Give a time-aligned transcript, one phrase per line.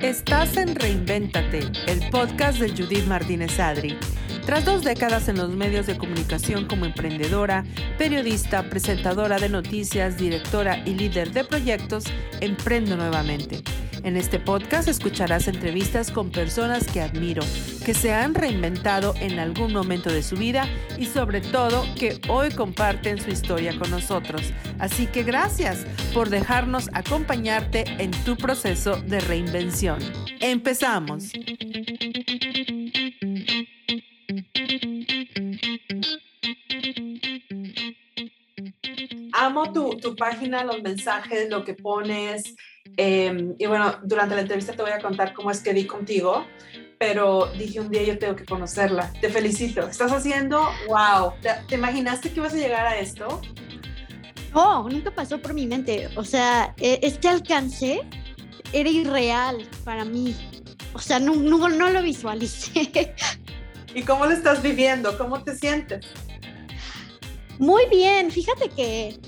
[0.00, 1.58] Estás en Reinvéntate,
[1.88, 3.98] el podcast de Judith Martínez Adri.
[4.46, 7.64] Tras dos décadas en los medios de comunicación como emprendedora,
[7.98, 12.04] periodista, presentadora de noticias, directora y líder de proyectos,
[12.40, 13.64] emprendo nuevamente.
[14.04, 17.42] En este podcast escucharás entrevistas con personas que admiro,
[17.86, 20.68] que se han reinventado en algún momento de su vida
[20.98, 24.52] y sobre todo que hoy comparten su historia con nosotros.
[24.78, 29.98] Así que gracias por dejarnos acompañarte en tu proceso de reinvención.
[30.40, 31.32] Empezamos.
[39.32, 42.54] Amo tu, tu página, los mensajes, lo que pones
[42.96, 46.46] Em, y bueno, durante la entrevista te voy a contar cómo es que di contigo,
[46.98, 49.12] pero dije un día yo tengo que conocerla.
[49.20, 49.82] Te felicito.
[49.88, 51.32] Estás haciendo, wow.
[51.68, 53.40] ¿Te, imaginaste que ibas a llegar a esto?
[54.54, 56.08] No, nunca pasó por mi mente.
[56.16, 58.00] O sea, e, este alcance
[58.72, 60.36] era irreal para mí.
[60.92, 63.14] O sea, no, no, no lo visualicé.
[63.94, 65.16] ¿Y cómo lo estás viviendo?
[65.18, 66.06] ¿Cómo te sientes?
[67.58, 69.20] Muy bien, fíjate que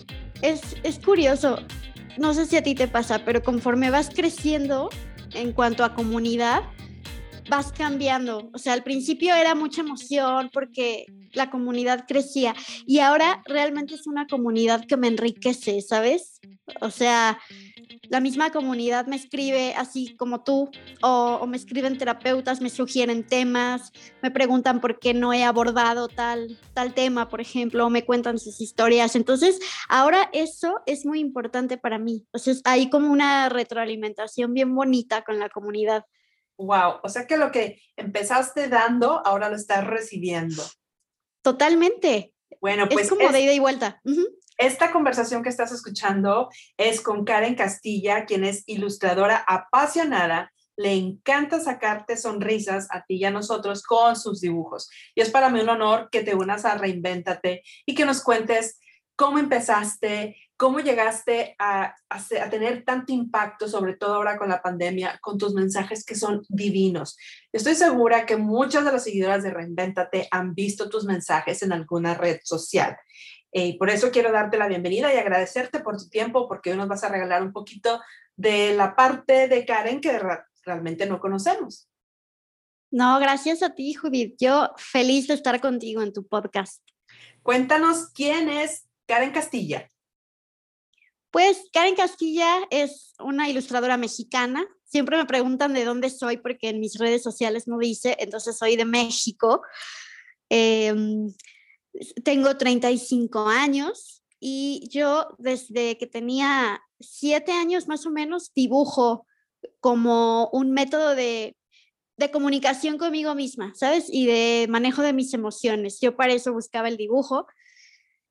[0.42, 1.58] es, es curioso
[2.18, 4.90] no sé si a ti te pasa, pero conforme vas creciendo
[5.34, 6.62] en cuanto a comunidad,
[7.48, 8.50] vas cambiando.
[8.52, 12.54] O sea, al principio era mucha emoción porque la comunidad crecía
[12.86, 16.40] y ahora realmente es una comunidad que me enriquece, ¿sabes?
[16.80, 17.38] O sea,
[18.08, 20.70] la misma comunidad me escribe así como tú,
[21.02, 26.58] o, me escriben terapeutas, me sugieren temas, me preguntan por qué no he abordado tal,
[26.74, 29.16] tal tema, por ejemplo, o me cuentan sus historias.
[29.16, 32.26] Entonces, ahora eso es muy importante para mí.
[32.34, 36.04] Sea, hay como una retroalimentación bien bonita con la comunidad.
[36.58, 40.62] Wow, o sea que lo que empezaste dando, ahora lo estás recibiendo.
[41.42, 42.32] Totalmente.
[42.60, 43.04] Bueno, pues.
[43.04, 44.00] Es como de ida y vuelta.
[44.58, 50.52] Esta conversación que estás escuchando es con Karen Castilla, quien es ilustradora apasionada.
[50.78, 54.90] Le encanta sacarte sonrisas a ti y a nosotros con sus dibujos.
[55.14, 58.78] Y es para mí un honor que te unas a Reinvéntate y que nos cuentes
[59.14, 61.94] cómo empezaste, cómo llegaste a,
[62.50, 67.16] tener tanto impacto, sobre todo ahora con la pandemia, con tus mensajes que son divinos.
[67.52, 72.14] Estoy segura que muchas de las seguidoras de Reinvéntate han visto tus mensajes en alguna
[72.14, 72.96] red social.
[73.52, 76.76] Eh, y por eso quiero darte la bienvenida y agradecerte por tu tiempo, porque hoy
[76.76, 78.00] nos vas a regalar un poquito
[78.36, 80.18] de la parte de Karen que
[80.64, 81.88] realmente no conocemos.
[82.90, 84.36] No, gracias a ti, Judith.
[84.38, 86.82] Yo feliz de estar contigo en tu podcast.
[87.42, 89.88] Cuéntanos quién es Karen Castilla.
[91.30, 94.64] Pues Karen Castilla es una ilustradora mexicana.
[94.84, 98.76] Siempre me preguntan de dónde soy porque en mis redes sociales no dice, entonces soy
[98.76, 99.62] de México.
[100.48, 100.94] Eh,
[102.24, 109.26] tengo 35 años y yo desde que tenía siete años más o menos dibujo
[109.80, 111.56] como un método de,
[112.16, 114.06] de, comunicación conmigo misma, ¿sabes?
[114.08, 115.98] Y de manejo de mis emociones.
[116.00, 117.46] Yo para eso buscaba el dibujo.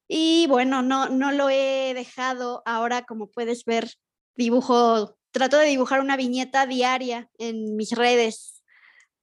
[0.07, 2.61] Y bueno, no, no lo he dejado.
[2.65, 3.91] Ahora, como puedes ver,
[4.35, 8.63] dibujo, trato de dibujar una viñeta diaria en mis redes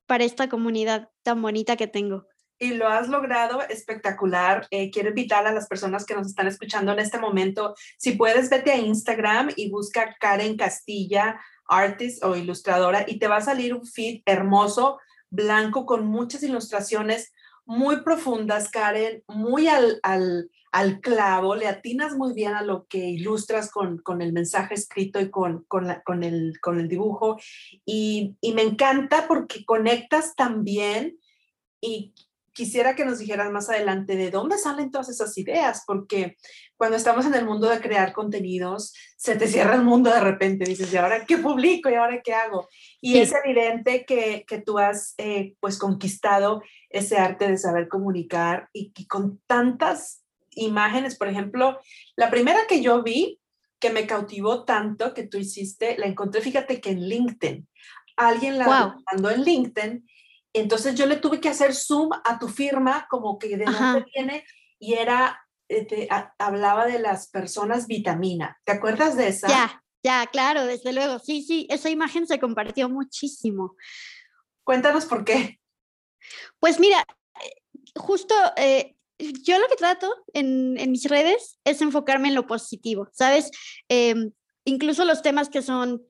[0.07, 2.27] para esta comunidad tan bonita que tengo
[2.63, 4.69] y lo has logrado espectacular.
[4.71, 8.51] Eh, quiero invitar a las personas que nos están escuchando en este momento, si puedes,
[8.51, 13.75] vete a Instagram y busca Karen Castilla, artist o ilustradora, y te va a salir
[13.75, 17.33] un feed hermoso, blanco, con muchas ilustraciones
[17.65, 22.99] muy profundas, Karen, muy al, al, al clavo, le atinas muy bien a lo que
[22.99, 27.41] ilustras con, con el mensaje escrito y con, con, la, con, el, con el dibujo.
[27.85, 31.19] Y, y me encanta porque conectas también
[31.81, 32.15] y,
[32.53, 36.37] quisiera que nos dijeras más adelante de dónde salen todas esas ideas, porque
[36.77, 40.65] cuando estamos en el mundo de crear contenidos, se te cierra el mundo de repente,
[40.65, 41.89] dices, ¿y ahora qué publico?
[41.89, 42.69] ¿Y ahora qué hago?
[43.01, 48.69] Y es evidente que, que tú has eh, pues conquistado ese arte de saber comunicar
[48.73, 51.81] y, y con tantas imágenes, por ejemplo,
[52.17, 53.39] la primera que yo vi
[53.83, 57.69] que me cautivó tanto que tú hiciste, la encontré, fíjate que en LinkedIn.
[58.17, 60.07] Alguien la mandó en LinkedIn
[60.53, 64.45] entonces yo le tuve que hacer zoom a tu firma, como que de dónde viene,
[64.79, 66.09] y era, este,
[66.39, 68.61] hablaba de las personas vitamina.
[68.65, 69.49] ¿Te acuerdas de esa?
[69.49, 71.19] Ya, ya, claro, desde luego.
[71.19, 73.77] Sí, sí, esa imagen se compartió muchísimo.
[74.65, 75.61] Cuéntanos por qué.
[76.61, 77.05] Pues mira,
[77.97, 83.09] justo eh, yo lo que trato en, en, mis redes es enfocarme en lo positivo,
[83.13, 83.51] ¿sabes?
[83.89, 84.33] Em,
[84.65, 86.03] incluso los temas que son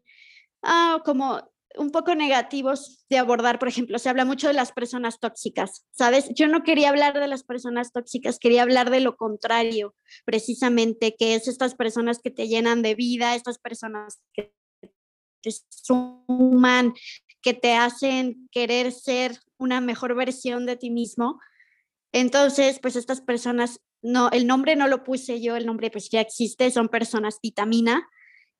[0.62, 5.18] ah, como un poco negativos de abordar, por ejemplo, se habla mucho de las personas
[5.20, 6.28] tóxicas, ¿sabes?
[6.34, 11.34] Yo no quería hablar de las personas tóxicas, quería hablar de lo contrario, precisamente, que
[11.34, 14.52] es estas personas que te llenan de vida, estas personas que
[15.42, 16.94] te suman,
[17.42, 21.40] que te hacen querer ser una mejor versión de ti mismo.
[22.12, 26.20] Entonces, pues estas personas, no, el nombre no lo puse yo, el nombre pues ya
[26.20, 28.08] existe, son personas vitamina,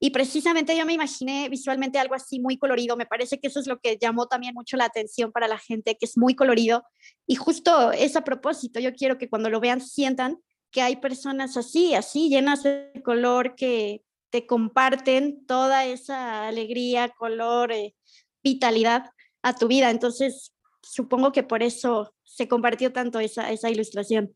[0.05, 2.97] y precisamente yo me imaginé visualmente algo así muy colorido.
[2.97, 5.97] Me parece que eso es lo que llamó también mucho la atención para la gente,
[5.97, 6.83] que es muy colorido.
[7.25, 10.39] Y justo es a propósito, yo quiero que cuando lo vean sientan
[10.73, 17.71] que hay personas así, así, llenas de color, que te comparten toda esa alegría, color,
[17.71, 17.95] eh,
[18.43, 19.05] vitalidad
[19.41, 19.91] a tu vida.
[19.91, 20.53] Entonces,
[20.83, 24.35] supongo que por eso se compartió tanto esa, esa ilustración.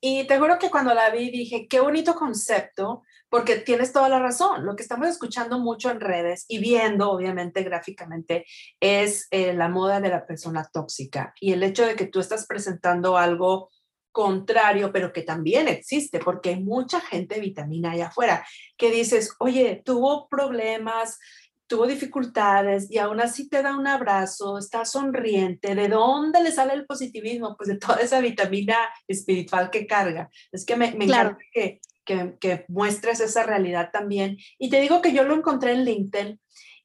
[0.00, 4.18] Y te juro que cuando la vi dije, qué bonito concepto, porque tienes toda la
[4.18, 4.64] razón.
[4.64, 8.46] Lo que estamos escuchando mucho en redes y viendo, obviamente, gráficamente,
[8.80, 12.46] es eh, la moda de la persona tóxica y el hecho de que tú estás
[12.46, 13.70] presentando algo
[14.12, 19.82] contrario, pero que también existe, porque hay mucha gente vitamina allá afuera que dices, oye,
[19.84, 21.18] tuvo problemas,
[21.66, 25.74] tuvo dificultades y aún así te da un abrazo, está sonriente.
[25.74, 27.56] ¿De dónde le sale el positivismo?
[27.56, 28.76] Pues de toda esa vitamina
[29.08, 30.30] espiritual que carga.
[30.52, 34.38] Es que me, me encanta que, que, que, muestres esa realidad también.
[34.58, 36.40] Y te digo que yo lo encontré en LinkedIn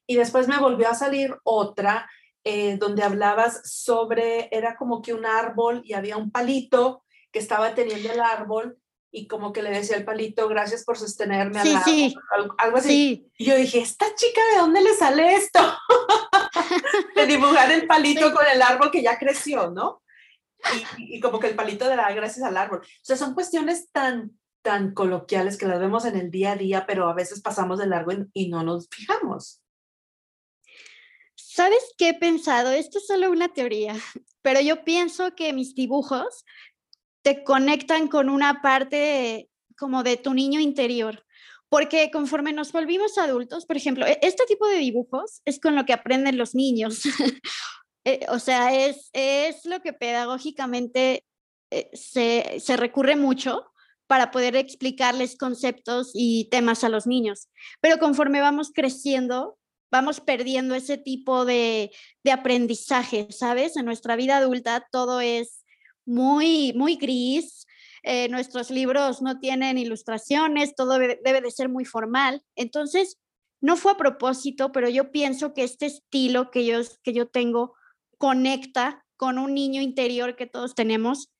[0.06, 2.08] y después me volvió a salir otra
[2.42, 7.74] eh, donde hablabas sobre, era como que un árbol y había un palito que estaba
[7.74, 8.78] teniendo el árbol
[9.12, 11.84] y como que le decía el palito, gracias por sostenerme al lado,
[12.58, 13.30] algo, así.
[13.36, 15.60] Y yo dije, ¿esta chica de dónde le sale esto?
[17.16, 20.02] de dibujar el palito con el árbol que ya creció, ¿no?
[20.96, 22.80] Y, y, como que el palito de la gracias al árbol.
[22.80, 24.30] O sea, son cuestiones tan,
[24.62, 27.86] tan coloquiales que las vemos en el día a día, pero a veces pasamos de
[27.86, 29.62] largo y no nos fijamos.
[31.34, 32.70] ¿Sabes qué he pensado?
[32.70, 33.94] Esto es solo una teoría,
[34.42, 36.44] pero yo pienso que mis dibujos
[37.22, 41.24] te conectan con una parte como de tu niño interior.
[41.68, 45.86] Porque conforme nos volvimos adultos, por ejemplo, e-, este tipo de dibujos es con lo
[45.86, 47.02] que aprenden los niños.
[48.06, 51.26] Eh, o sea, es, es lo que pedagógicamente
[51.70, 53.69] eh, se, se recurre mucho
[54.10, 57.48] para poder explicarles conceptos y temas a los niños.
[57.80, 59.56] Pero conforme vamos creciendo,
[59.88, 61.92] vamos perdiendo ese tipo de,
[62.24, 63.76] de aprendizaje, ¿sabes?
[63.76, 65.64] En nuestra vida adulta todo es
[66.04, 67.68] muy, muy gris.
[68.02, 72.42] Eh, nuestros libros no tienen ilustraciones, todo debe, de ser muy formal.
[72.56, 73.16] Entonces,
[73.60, 77.76] no fue a propósito, pero yo pienso que este estilo que yo, que yo tengo
[78.18, 81.30] conecta con un niño interior que todos tenemos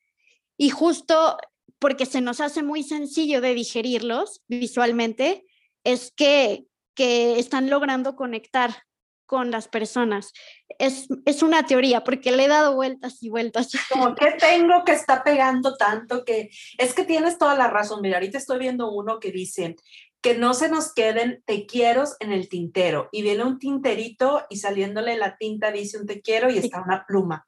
[0.57, 1.37] y justo
[1.81, 5.45] porque se nos hace muy sencillo de digerirlos visualmente,
[5.83, 8.85] es que, que están logrando conectar
[9.27, 10.33] con las personas.
[10.79, 13.71] Es, es, una teoría porque le he dado vueltas y vueltas.
[13.89, 18.01] Como que tengo que está pegando tanto que es que tienes toda la razón.
[18.03, 19.77] Mira, ahorita estoy viendo uno que dice
[20.21, 24.57] que no se nos queden te quiero en el tintero y viene un tinterito y
[24.57, 27.47] saliéndole la tinta dice un te quiero y está una pluma.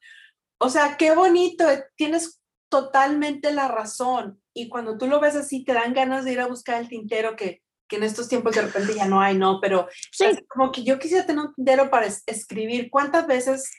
[0.59, 2.41] O sea, qué bonito, eh, tienes
[2.73, 4.41] totalmente la razón.
[4.55, 7.37] Y cuando tú lo ves así, te dan ganas de ir a buscar el tintero
[7.37, 7.61] que
[7.93, 9.61] que en estos tiempos de repente ya no hay, ¿no?
[9.61, 10.25] Pero sí.
[10.49, 12.89] como que yo quisiera tener un tintero para escribir.
[12.91, 13.71] ¿Cuántas veces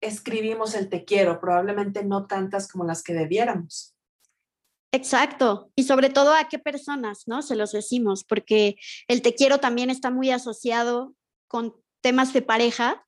[0.00, 1.40] escribimos el te quiero?
[1.40, 3.94] Probablemente no tantas como las que debiéramos.
[4.90, 7.42] Exacto, y sobre todo a qué personas, ¿no?
[7.42, 8.74] Se los decimos, porque
[9.06, 11.14] el te quiero también está muy asociado
[11.46, 13.04] con temas de pareja,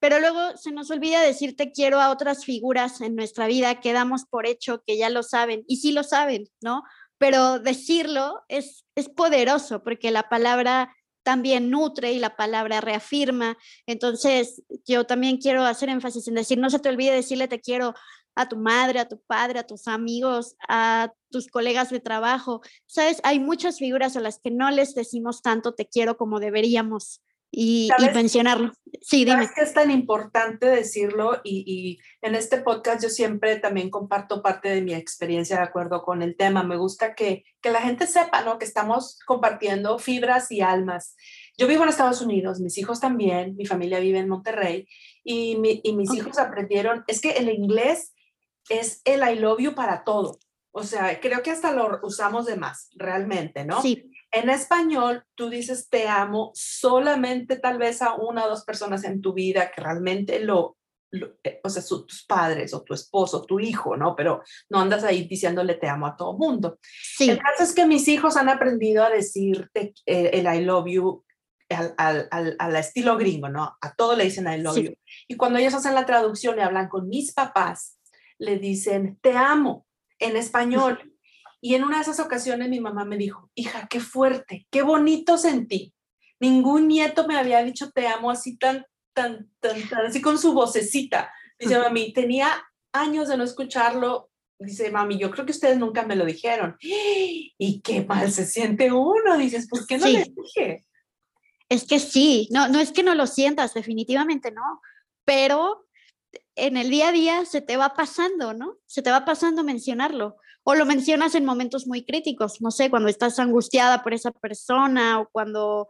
[0.00, 3.92] pero luego se nos olvida decir te quiero a otras figuras en nuestra vida que
[3.92, 6.82] damos por hecho que ya lo saben, y sí lo saben, ¿no?
[7.18, 13.58] pero decirlo es, es poderoso porque la palabra también nutre y la palabra reafirma.
[13.86, 17.92] Entonces, yo también quiero hacer énfasis en decir, no se te olvide decirle te quiero
[18.34, 22.62] a tu madre, a tu padre, a tus amigos, a tus colegas de trabajo.
[22.86, 27.20] Sabes, hay muchas figuras a las que no les decimos tanto te quiero como deberíamos
[27.50, 28.72] y, mencionarlo.
[29.00, 29.44] Sí, dime.
[29.44, 34.42] Es que es tan importante decirlo y, y, en este podcast yo siempre también comparto
[34.42, 36.62] parte de mi experiencia de acuerdo con el tema.
[36.62, 38.58] Me gusta que, que la gente sepa, ¿no?
[38.58, 41.16] Que estamos compartiendo fibras y almas.
[41.56, 44.86] Yo vivo en Estados Unidos, mis hijos también, mi familia vive en Monterrey
[45.24, 48.14] y, mi, y mis hijos aprendieron, es que el inglés
[48.68, 50.38] es el I love you para todo.
[50.70, 53.82] O sea, creo que hasta lo usamos de más, realmente, ¿no?
[53.82, 54.10] Sí.
[54.30, 59.20] En español, tú dices te amo solamente tal vez a una o dos personas en
[59.20, 60.76] tu vida que realmente lo,
[61.42, 64.14] eh, o sea, tus padres o tu esposo, tu hijo, ¿no?
[64.14, 66.78] Pero no andas ahí diciéndole te amo a todo mundo.
[66.82, 67.30] Sí.
[67.30, 71.24] El caso es que mis hijos han aprendido a decirte eh, el I love you
[71.70, 71.94] al,
[72.30, 73.76] al, al, estilo gringo, ¿no?
[73.80, 74.94] A todo le dicen I love you.
[75.26, 77.98] Y cuando ellos hacen la traducción y hablan con mis papás,
[78.38, 79.86] le dicen te amo
[80.18, 81.14] en español.
[81.60, 85.38] Y en una de esas ocasiones mi mamá me dijo, hija, qué fuerte, qué bonito
[85.38, 85.94] sentí.
[86.40, 90.52] Ningún nieto me había dicho te amo así tan, tan, tan, tan así con su
[90.52, 91.32] vocecita.
[91.58, 94.30] Dice mami, tenía años de no escucharlo.
[94.60, 96.76] Dice mami, yo creo que ustedes nunca me lo dijeron.
[97.60, 99.36] Y qué mal se siente uno.
[99.36, 100.84] Dices, ¿por qué no le dije?
[101.68, 104.80] Es que sí, no, no es que no lo sientas, definitivamente no,
[105.24, 105.86] pero
[106.54, 108.78] en el día a día se te va pasando, ¿no?
[108.86, 110.36] Se te va pasando mencionarlo.
[110.70, 115.18] O lo mencionas en momentos muy críticos, no sé, cuando estás angustiada por esa persona
[115.18, 115.88] o cuando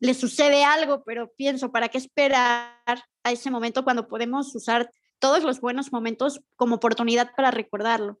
[0.00, 5.44] le sucede algo, pero pienso, ¿para qué esperar a ese momento cuando podemos usar todos
[5.44, 8.20] los buenos momentos como oportunidad para recordarlo?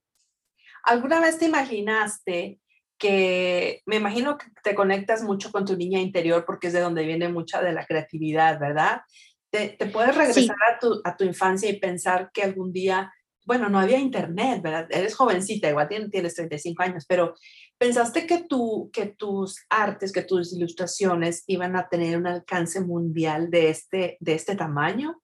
[0.82, 2.58] ¿Alguna vez te imaginaste
[2.96, 7.04] que me imagino que te conectas mucho con tu niña interior porque es de donde
[7.04, 9.02] viene mucha de la creatividad, ¿verdad?
[9.50, 13.12] Te, puedes regresar a, tu, a tu infancia y pensar que algún día,
[13.48, 14.86] bueno, no había internet, ¿verdad?
[14.90, 17.34] Eres jovencita, igual tienes, tienes 35 años, pero
[17.78, 23.50] ¿pensaste que, tu, que tus artes, que tus ilustraciones iban a tener un alcance mundial
[23.50, 25.22] de este, de este tamaño?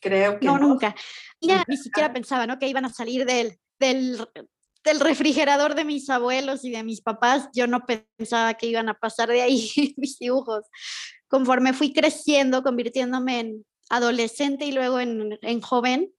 [0.00, 0.58] Creo que no.
[0.58, 0.96] nunca.
[1.40, 2.58] Ya, ni siquiera pensaba, ¿no?
[2.58, 4.26] Que iban a salir del, del,
[4.82, 7.48] del, refrigerador de mis abuelos y de mis papás.
[7.54, 10.64] Yo no pensaba que iban a pasar de ahí mis dibujos.
[11.28, 16.12] Conforme fui creciendo, convirtiéndome en adolescente y luego en, en joven,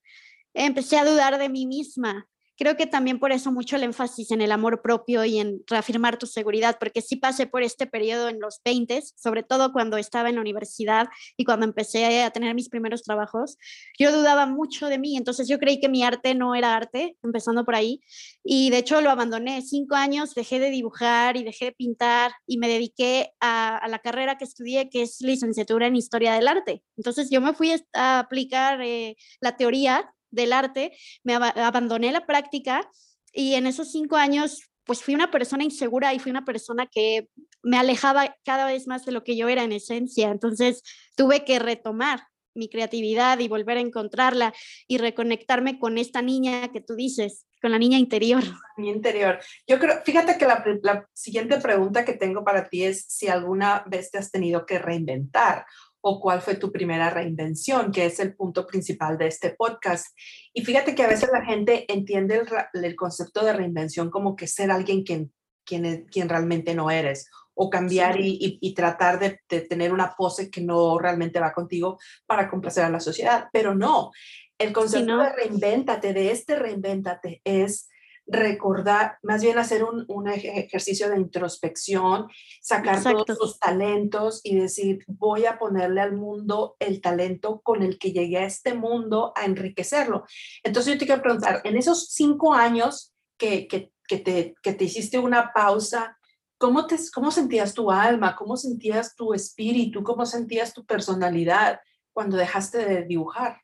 [0.53, 2.27] empecé a dudar de mí misma
[2.59, 6.17] creo que también por eso mucho el énfasis en el amor propio y en reafirmar
[6.17, 10.27] tu seguridad, porque sí pasé por este periodo en los 20, sobre todo cuando estaba
[10.27, 13.57] en la universidad y cuando empecé a tener mis primeros trabajos,
[13.97, 17.63] yo dudaba mucho de mí, entonces yo creí que mi arte no era arte, empezando
[17.63, 18.01] por ahí,
[18.43, 22.57] y de hecho lo abandoné, cinco años dejé de dibujar y dejé de pintar y
[22.57, 26.83] me dediqué a, la carrera que estudié, que es licenciatura en historia del arte.
[26.97, 30.91] Entonces yo me fui a aplicar eh, la teoría del arte,
[31.23, 32.89] me abandoné la práctica
[33.33, 37.27] y en esos cinco años pues fui una persona insegura y fui una persona que
[37.61, 40.31] me alejaba cada vez más de lo que yo era en esencia.
[40.31, 40.81] Entonces
[41.15, 42.21] tuve que retomar
[42.55, 44.53] mi creatividad y volver a encontrarla
[44.87, 48.41] y reconectarme con esta niña que tú dices, con la niña interior.
[48.77, 49.39] Mi interior.
[49.67, 54.09] Yo creo, fíjate que la, siguiente pregunta que tengo para ti es si alguna vez
[54.11, 55.65] te has tenido que reinventar
[56.01, 60.07] o cuál fue tu primera reinvención, que es el punto principal de este podcast.
[60.53, 62.41] Y fíjate que a veces la gente entiende
[62.73, 65.33] el, concepto de reinvención como que ser alguien quien,
[65.65, 67.29] quien, quien realmente no eres
[67.61, 72.85] o cambiar y, tratar de, tener una pose que no realmente va contigo para complacer
[72.85, 73.49] a la sociedad.
[73.51, 74.11] Pero no,
[74.57, 77.88] el concepto de reinvéntate, de este reinvéntate, es
[78.31, 82.27] recordar, más bien hacer un, un ejercicio de introspección,
[82.61, 87.97] sacar todos tus talentos y decir, voy a ponerle al mundo el talento con el
[87.97, 90.25] que llegué a este mundo a enriquecerlo.
[90.63, 94.83] Entonces yo te quiero preguntar, en esos cinco años que, que, que, te, que te
[94.83, 96.17] hiciste una pausa,
[96.59, 98.35] ¿cómo, te, ¿cómo sentías tu alma?
[98.35, 100.03] ¿Cómo sentías tu espíritu?
[100.03, 101.79] ¿Cómo sentías tu personalidad
[102.13, 103.61] cuando dejaste de dibujar?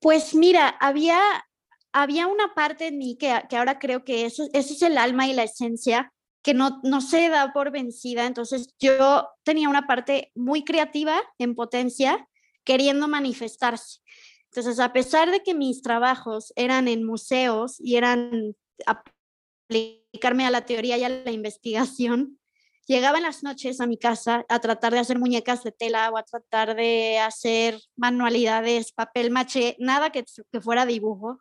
[0.00, 1.20] Pues mira, había
[1.94, 5.32] había una parte en mí que, ahora creo que eso, eso es el alma y
[5.32, 8.26] la esencia que no, no se da por vencida.
[8.26, 12.28] Entonces yo tenía una parte muy creativa en potencia,
[12.64, 14.00] queriendo manifestarse.
[14.46, 20.66] Entonces, a pesar de que mis trabajos eran en museos y eran aplicarme a la
[20.66, 22.38] teoría y a la investigación,
[22.86, 26.18] llegaba en las noches a mi casa a tratar de hacer muñecas de tela o
[26.18, 31.38] a tratar de hacer manualidades, papel maché, nada que, que fuera dibujo,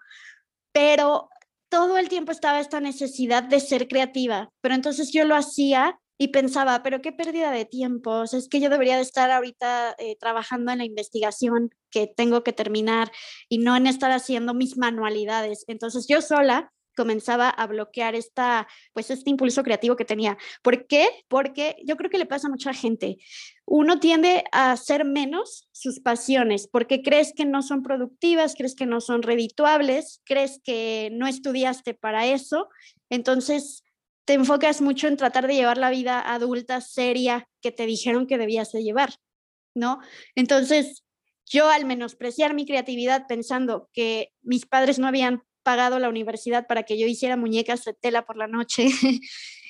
[0.73, 1.29] pero
[1.69, 6.27] todo el tiempo estaba esta necesidad de ser creativa, pero entonces yo lo hacía y
[6.27, 10.71] pensaba, pero qué pérdida de tiempo, es que yo debería de estar ahorita eh, trabajando
[10.71, 13.11] en la investigación que tengo que terminar
[13.49, 15.63] y no en estar haciendo mis manualidades.
[15.67, 20.37] Entonces yo sola comenzaba a bloquear esta, pues este impulso creativo que tenía.
[20.61, 21.07] ¿Por qué?
[21.27, 23.17] Porque yo creo que le pasa a mucha gente.
[23.65, 28.85] Uno tiende a hacer menos sus pasiones porque crees que no son productivas, crees que
[28.85, 32.69] no son redituables, crees que no estudiaste para eso.
[33.09, 33.83] Entonces
[34.25, 38.37] te enfocas mucho en tratar de llevar la vida adulta seria que te dijeron que
[38.37, 39.15] debías de llevar,
[39.75, 39.99] ¿no?
[40.35, 41.03] Entonces,
[41.45, 46.83] yo al menospreciar mi creatividad pensando que mis padres no habían pagado la universidad para
[46.83, 48.87] que yo hiciera muñecas de tela por la noche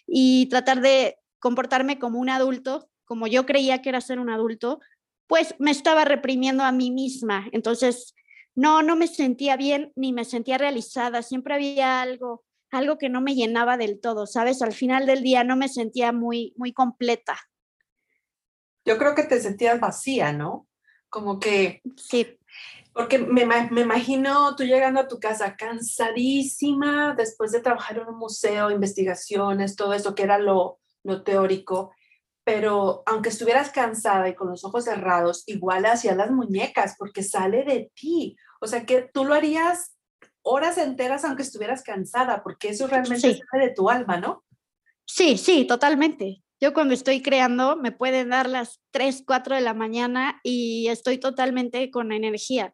[0.08, 4.80] y tratar de comportarme como un adulto, como yo creía que era ser un adulto,
[5.28, 7.48] pues me estaba reprimiendo a mí misma.
[7.52, 8.14] Entonces,
[8.56, 11.22] no, no me sentía bien ni me sentía realizada.
[11.22, 14.62] Siempre había algo, algo que no me llenaba del todo, ¿sabes?
[14.62, 17.38] Al final del día no me sentía muy, muy completa.
[18.86, 20.68] Yo creo que te sentías vacía, ¿no?
[21.10, 21.82] Como que...
[21.96, 22.38] Sí.
[22.94, 28.18] Porque me, me, imagino tú llegando a tu casa cansadísima después de trabajar en un
[28.18, 31.92] museo, investigaciones, todo eso que era lo, lo teórico,
[32.44, 37.64] pero aunque estuvieras cansada y con los ojos cerrados, igual hacías las muñecas porque sale
[37.64, 38.36] de ti.
[38.60, 39.98] O sea que tú lo harías
[40.42, 44.44] horas enteras aunque estuvieras cansada, porque eso realmente sale de tu alma, ¿no?
[45.06, 46.44] Sí, sí, totalmente.
[46.60, 51.18] Yo cuando estoy creando me pueden dar las 3, 4 de la mañana y estoy
[51.18, 52.74] totalmente con energía.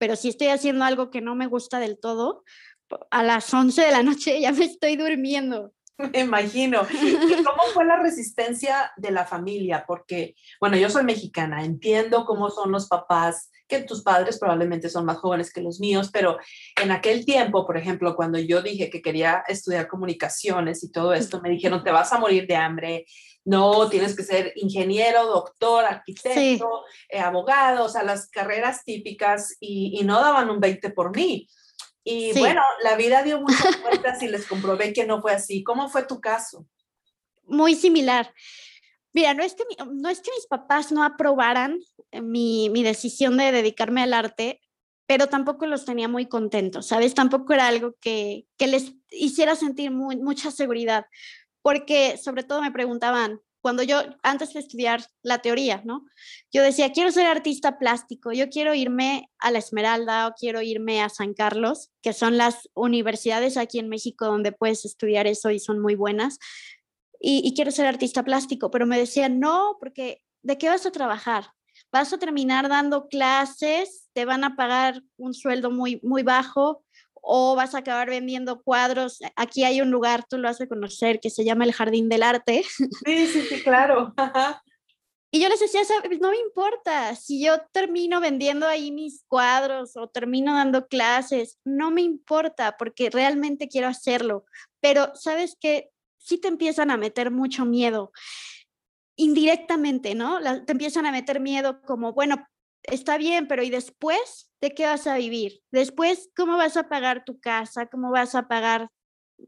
[0.00, 2.42] Pero si estoy haciendo algo que no me gusta del todo,
[3.10, 5.74] a las 11 de la noche ya me estoy durmiendo.
[6.14, 6.86] Me imagino.
[6.90, 7.14] ¿Y
[7.44, 9.84] cómo fue la resistencia de la familia?
[9.86, 15.04] Porque, bueno, yo soy mexicana, entiendo cómo son los papás, que tus padres probablemente son
[15.04, 16.38] más jóvenes que los míos, pero
[16.82, 21.42] en aquel tiempo, por ejemplo, cuando yo dije que quería estudiar comunicaciones y todo esto,
[21.42, 23.04] me dijeron, te vas a morir de hambre,
[23.44, 29.98] no, tienes que ser ingeniero, doctor, arquitecto, eh, abogado, o sea, las carreras típicas y,
[29.98, 31.48] y no daban un 20 por mí.
[32.04, 35.62] Y bueno, la vida dio muchas vueltas y les comprobé que no fue así.
[35.62, 36.66] ¿Cómo fue tu caso?
[37.44, 38.32] Muy similar.
[39.12, 41.80] Mira, no es que, no es que mis papás no aprobaran
[42.10, 44.60] eh, mi, mi decisión de dedicarme al arte,
[45.06, 47.14] pero tampoco los tenía muy contentos, ¿sabes?
[47.14, 51.06] Tampoco era algo que, que les hiciera sentir muy, mucha seguridad,
[51.62, 56.06] porque sobre todo me preguntaban, cuando yo, antes de estudiar la teoría, ¿no?
[56.50, 61.02] Yo decía, quiero ser artista plástico, yo quiero irme a la Esmeralda o quiero irme
[61.02, 65.58] a San Carlos, que son las universidades aquí en México donde puedes estudiar eso y
[65.58, 66.38] son muy buenas,
[67.22, 71.52] y, quiero ser artista plástico, pero me decían, no, porque ¿de qué vas a trabajar?
[71.92, 76.82] Vas a terminar dando clases, te van a pagar un sueldo muy, muy bajo,
[77.22, 79.18] o vas a acabar vendiendo cuadros.
[79.36, 82.22] Aquí hay un lugar, tú lo has de conocer, que se llama el Jardín del
[82.22, 82.62] Arte.
[83.04, 84.14] Sí, sí, sí, claro.
[85.32, 85.82] Y yo les decía,
[86.20, 91.90] no me importa, si yo termino vendiendo ahí mis cuadros o termino dando clases, no
[91.90, 94.44] me importa porque realmente quiero hacerlo.
[94.80, 98.12] Pero sabes que sí te empiezan a meter mucho miedo
[99.16, 100.40] indirectamente, ¿no?
[100.64, 102.46] te empiezan a meter miedo como, bueno,
[102.84, 105.60] está bien, pero ¿y después de qué vas a vivir?
[105.70, 107.86] Después, ¿cómo vas a pagar tu casa?
[107.86, 108.90] ¿Cómo vas a pagar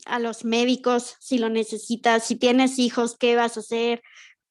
[0.07, 2.25] a los médicos si lo necesitas?
[2.25, 4.03] Si tienes hijos, ¿qué vas a hacer?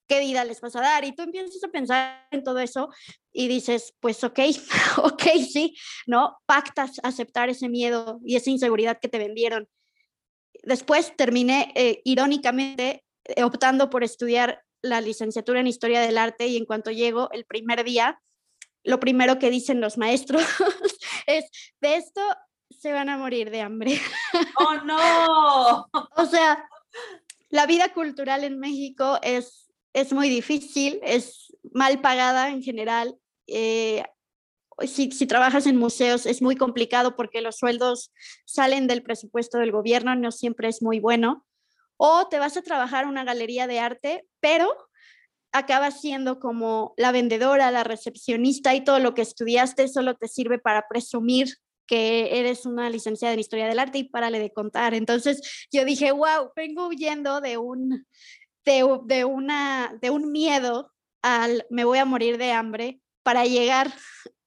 [0.08, 1.06] ¿Qué vida les vas a dar?
[1.06, 2.89] Y tú empiezas a pensar en todo eso
[3.32, 4.39] y dices, pues ok,
[5.04, 6.38] ok, sí, ¿no?
[6.46, 9.70] Pactas aceptar ese miedo y esa inseguridad que te vendieron.
[10.63, 16.58] Después terminé, eh, irónicamente, eh, optando por estudiar la licenciatura en Historia del Arte y
[16.58, 18.20] en cuanto llego, el primer día,
[18.84, 20.44] lo primero que dicen los maestros
[21.28, 21.46] es,
[21.80, 22.22] de esto
[22.70, 24.00] se van a morir de hambre.
[24.56, 25.89] ¡Oh, no!
[26.15, 26.67] o sea,
[27.50, 33.15] la vida cultural en México es, es muy difícil, es mal pagada en general.
[33.48, 34.04] Eh,
[34.88, 38.12] si, si, trabajas en museos es muy complicado porque los sueldos
[38.46, 41.46] salen del presupuesto del gobierno, no siempre es muy bueno.
[41.98, 44.76] O te vas a trabajar en una galería de arte, pero
[45.52, 50.60] acabas siendo como la vendedora, la recepcionista y todo lo que estudiaste solo te sirve
[50.60, 54.94] para presumir que eres una licenciada en historia del arte y párale de contar.
[54.94, 58.06] Entonces yo dije, wow, vengo huyendo de un,
[58.64, 63.94] de, una, de un miedo al me voy a morir de hambre para llegar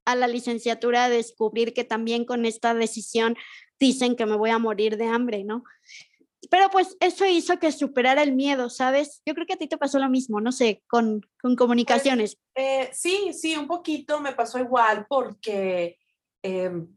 [0.04, 3.36] a la licenciatura a descubrir que también con esta decisión
[3.78, 5.64] dicen que me voy a morir de hambre, ¿no?
[6.50, 9.22] Pero pues eso hizo que superara el miedo, ¿sabes?
[9.26, 12.38] Yo creo que a ti te pasó lo mismo, no sé, con, con comunicaciones.
[12.54, 15.98] Eh, sí, sí, un poquito me pasó igual porque
[16.42, 16.88] em,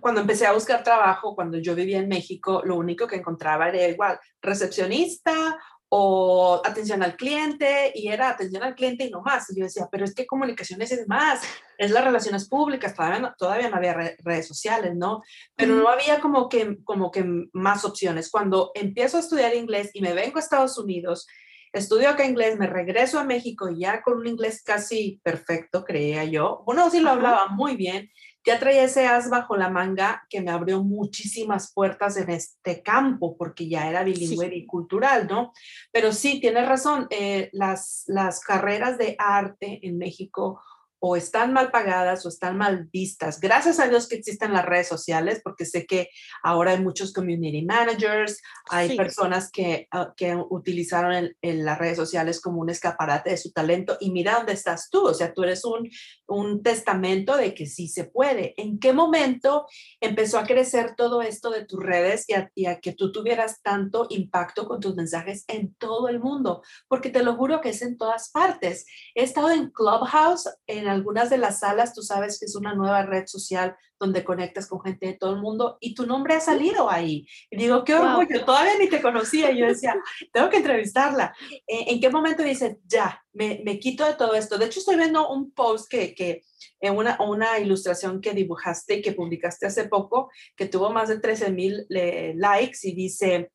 [0.00, 3.88] cuando empecé a buscar trabajo, cuando yo vivía en México, lo único que encontraba era
[3.88, 9.48] igual, recepcionista o atención al cliente y era atención al cliente y no más.
[9.50, 11.42] Y yo decía, pero es que comunicaciones es más,
[11.78, 15.22] es las relaciones públicas, todavía no, todavía no había redes sociales, ¿no?
[15.56, 18.30] Pero no había como que, como que más opciones.
[18.30, 21.26] Cuando empiezo a estudiar inglés y me vengo a Estados Unidos,
[21.72, 26.62] estudio acá inglés, me regreso a México ya con un inglés casi perfecto, creía yo.
[26.64, 28.10] Bueno, sí lo hablaba muy bien
[28.44, 33.36] ya traía ese as bajo la manga que me abrió muchísimas puertas en este campo,
[33.36, 35.52] porque ya era bilingüe y cultural, ¿no?
[35.90, 40.60] Pero sí, tienes razón, eh, las, las carreras de arte en México
[41.06, 43.38] o están mal pagadas o están mal vistas.
[43.38, 46.08] Gracias a Dios que existen las redes sociales, porque sé que
[46.42, 48.40] ahora hay muchos community managers,
[48.70, 53.52] hay personas que, ah, que utilizaron en, las redes sociales como un escaparate de su
[53.52, 55.90] talento y mira dónde estás tú, o sea, tú eres un,
[56.26, 58.54] un testamento de que sí se puede.
[58.56, 59.66] ¿En qué momento
[60.00, 64.66] empezó a crecer todo esto de tus redes y a, que tú tuvieras tanto impacto
[64.66, 66.62] con tus mensajes en todo el mundo?
[66.88, 68.86] Porque te lo juro que es en todas partes.
[69.14, 73.02] He estado en Clubhouse, en algunas de las salas, tú sabes que es una nueva
[73.02, 76.90] red social donde conectas con gente de todo el mundo y tu nombre ha salido
[76.90, 77.26] ahí.
[77.50, 79.50] Y digo, qué orgullo, todavía ni te conocía.
[79.50, 79.94] Y yo decía,
[80.32, 81.34] tengo que entrevistarla.
[81.66, 84.58] Eh, ¿En qué momento dices, ya, me, me, quito de todo esto?
[84.58, 86.42] De hecho, estoy viendo un post que, que
[86.80, 91.20] en una, una ilustración que dibujaste y que publicaste hace poco, que tuvo más de
[91.20, 93.50] 13 mil eh, likes y dice,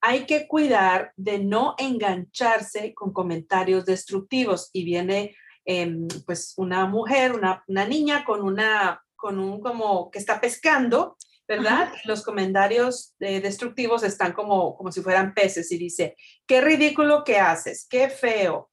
[0.00, 4.68] hay que cuidar de no engancharse con comentarios destructivos.
[4.72, 10.40] Y viene Em, pues una mujer, una, niña con una, con un como que está
[10.40, 11.92] pescando, ¿verdad?
[12.04, 17.38] los comentarios eh, destructivos están como, como si fueran peces y dice, qué ridículo que
[17.38, 18.70] haces, qué feo,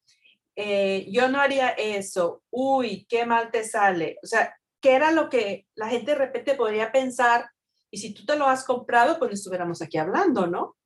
[0.56, 4.18] eh, yo no haría eso, uy, qué mal te sale.
[4.22, 7.48] O sea, ¿qué era lo que la gente de repente podría pensar?
[7.90, 10.76] Y si tú te lo has comprado, pues estuviéramos aquí hablando, ¿no?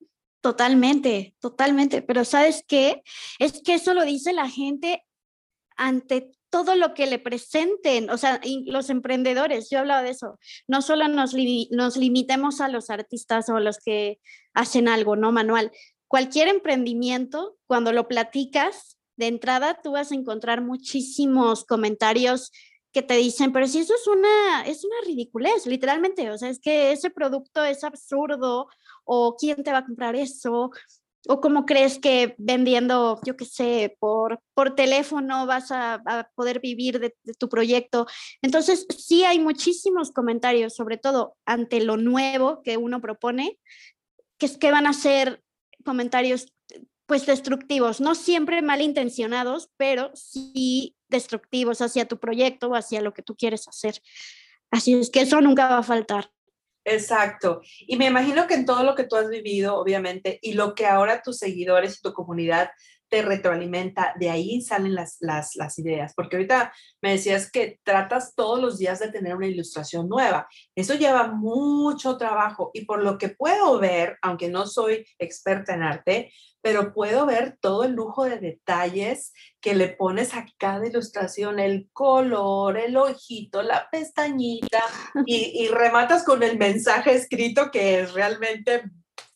[0.40, 2.02] Totalmente, totalmente.
[2.02, 3.02] Pero ¿sabes qué?
[3.38, 5.02] Es que eso lo dice la gente
[5.76, 10.82] ante todo lo que le presenten, o sea, los emprendedores, yo hablaba de eso, no
[10.82, 11.34] solo nos,
[11.70, 14.20] nos limitemos a los artistas o los que
[14.52, 15.32] hacen algo, ¿no?
[15.32, 15.72] Manual.
[16.06, 22.52] Cualquier emprendimiento, cuando lo platicas, de entrada tú vas a encontrar muchísimos comentarios
[22.92, 26.60] que te dicen, pero si eso es una, es una ridiculez, literalmente, o sea, es
[26.60, 28.68] que ese producto es absurdo,
[29.04, 30.70] o quién te va a comprar eso,
[31.26, 36.02] ¿O cómo crees que vendiendo, yo qué sé, por, por teléfono vas a,
[36.34, 38.06] poder vivir de, tu proyecto?
[38.42, 43.58] Entonces, sí hay muchísimos comentarios, sobre todo ante lo nuevo que uno propone,
[44.38, 45.42] que es que van a ser
[45.84, 46.52] comentarios
[47.06, 53.22] pues destructivos, no siempre malintencionados, pero sí destructivos hacia tu proyecto o hacia lo que
[53.22, 54.00] tú quieres hacer.
[54.70, 56.33] Así es que eso nunca va a faltar.
[56.84, 57.62] Exacto.
[57.80, 60.86] Y me imagino que en todo lo que tú has vivido, obviamente, y lo que
[60.86, 62.70] ahora tus seguidores y tu comunidad
[63.08, 68.60] te retroalimenta, de ahí salen las, las, ideas, porque ahorita me decías que tratas todos
[68.60, 70.48] los días de tener una ilustración nueva.
[70.74, 75.82] Eso lleva mucho trabajo y por lo que puedo ver, aunque no soy experta en
[75.82, 81.58] arte, pero puedo ver todo el lujo de detalles que le pones a cada ilustración,
[81.58, 84.82] el color, el ojito, la pestañita,
[85.26, 88.84] y, y rematas con el mensaje escrito que es realmente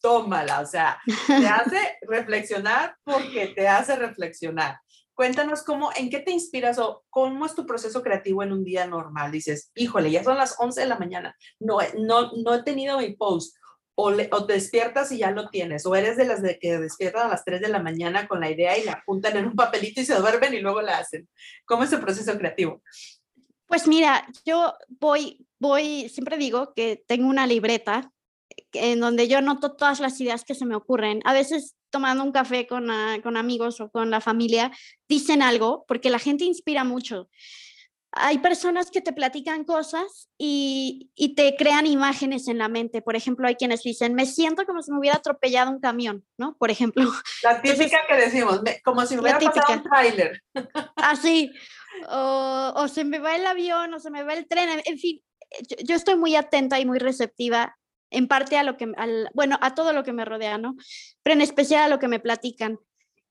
[0.00, 4.80] tómala, o sea, te hace reflexionar porque te hace reflexionar.
[5.14, 8.86] Cuéntanos cómo, en qué te inspiras o cómo es tu proceso creativo en un día
[8.86, 9.32] normal.
[9.32, 13.14] Dices, híjole, ya son las 11 de la mañana, no, no, no he tenido mi
[13.14, 13.56] post.
[14.00, 17.26] O, o te despiertas y ya lo tienes, o eres de las de que despiertan
[17.26, 20.00] a las 3 de la mañana con la idea y la apuntan en un papelito
[20.00, 21.28] y se duermen y luego la hacen.
[21.64, 22.80] ¿Cómo es el proceso creativo?
[23.66, 28.12] Pues mira, yo voy, voy, siempre digo que tengo una libreta
[28.72, 31.20] en donde yo noto todas las ideas que se me ocurren.
[31.24, 34.70] A veces tomando un café con, ah, con amigos o con la familia,
[35.08, 37.28] dicen algo, porque la gente inspira mucho.
[38.12, 43.02] Hay personas que te platican cosas y, y, te crean imágenes en la mente.
[43.02, 46.56] Por ejemplo, hay quienes dicen, me siento como si me hubiera atropellado un camión, ¿no?
[46.56, 47.04] Por ejemplo.
[47.42, 50.42] La típica que decimos, como si me hubiera pasado un tráiler.
[50.96, 51.52] Así,
[52.08, 55.22] o, o, se me va el avión, o se me va el tren, en fin,
[55.68, 57.77] yo, yo estoy muy atenta y muy receptiva
[58.10, 60.76] en parte a lo que, al, bueno, a todo lo que me rodea, ¿no?
[61.22, 62.78] Pero en especial a lo que me platican.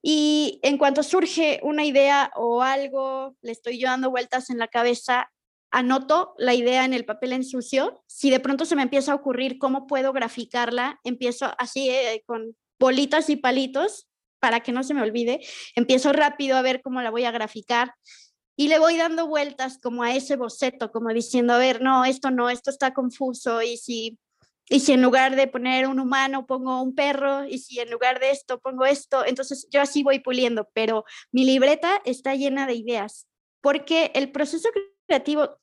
[0.02, 4.68] Y en cuanto surge una idea o algo, le estoy yo dando vueltas en la
[4.68, 5.32] cabeza,
[5.72, 8.04] anoto la idea en el papel en sucio.
[8.08, 12.56] Si de pronto se me empieza a ocurrir cómo puedo graficarla, empiezo así eh, con
[12.80, 14.08] bolitas y palitos
[14.40, 15.42] para que no se me olvide.
[15.76, 17.94] Empiezo rápido a ver cómo la voy a graficar
[18.56, 22.32] y le voy dando vueltas como a ese boceto, como diciendo, a ver, no, esto
[22.32, 24.18] no, esto está confuso y si
[24.70, 28.20] y si en lugar de poner un humano pongo un perro, y si en lugar
[28.20, 32.74] de esto pongo esto, entonces yo así voy puliendo, pero mi libreta está llena de
[32.74, 33.28] ideas,
[33.62, 34.70] porque el proceso
[35.08, 35.58] creativo,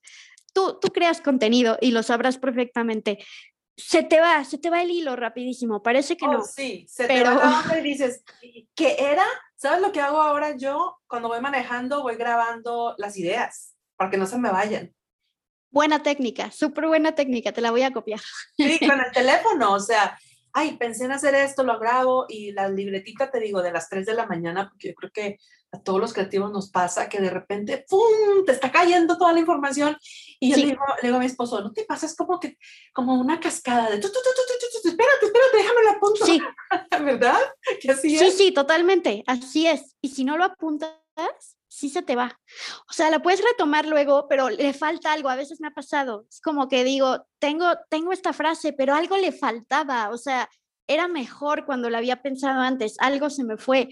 [0.54, 3.18] tú, tú creas contenido y lo sabrás perfectamente.
[3.76, 6.44] Se te va, se te va el hilo rapidísimo, parece que oh, no.
[6.44, 8.22] Sí, se te va y dices,
[8.74, 9.24] ¿qué era?
[9.56, 10.96] ¿Sabes lo que hago ahora yo?
[11.06, 14.94] Cuando voy manejando, voy grabando las ideas, para que no se me vayan.
[15.74, 18.20] Buena técnica, súper buena técnica, te la voy a copiar.
[18.56, 20.16] Sí, con el teléfono, o sea,
[20.52, 24.06] ay, pensé en hacer esto, lo grabo y la libretita, te digo, de las 3
[24.06, 25.38] de la mañana, porque yo creo que
[25.72, 29.40] a todos los creativos nos pasa que de repente, ¡pum!, te está cayendo toda la
[29.40, 29.96] información
[30.38, 32.06] y yo le, digo, le, digo, a mi esposo, ¿no te pasa?
[32.06, 32.56] Es como que,
[32.92, 36.24] como una cascada de, tu, tu, tu, espérate, espérate, déjame lo apunto.
[36.24, 36.40] Sí.
[37.04, 37.40] ¿Verdad?
[37.80, 39.96] Que así sí, sí, totalmente, así es.
[40.00, 40.92] Y si no lo apuntas,
[41.74, 42.38] sí se te va.
[42.88, 45.28] O sea, la puedes retomar luego, pero le falta algo.
[45.28, 46.26] A veces me ha pasado.
[46.28, 50.10] Es como que digo, tengo, tengo esta frase, pero algo le faltaba.
[50.10, 50.48] O sea,
[50.87, 52.96] era mejor cuando la había pensado antes.
[53.00, 53.88] Algo se me fue.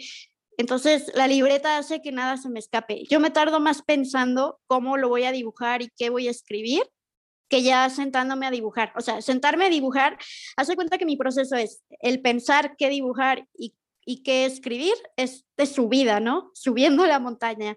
[0.59, 3.05] Entonces, la libreta hace que nada se me escape.
[3.09, 6.83] Yo me tardo más pensando cómo lo voy a dibujar y qué voy a escribir
[7.49, 8.93] que ya sentándome a dibujar.
[8.97, 10.17] O sea, sentarme a dibujar,
[10.57, 15.45] hace cuenta que mi proceso es el pensar qué dibujar y y que escribir es
[15.57, 16.51] de subida, ¿no?
[16.55, 17.77] Subiendo la montaña.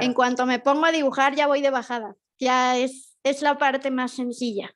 [0.00, 2.14] En cuanto me pongo a dibujar, ya voy de bajada.
[2.38, 4.74] Ya es, es la parte más sencilla.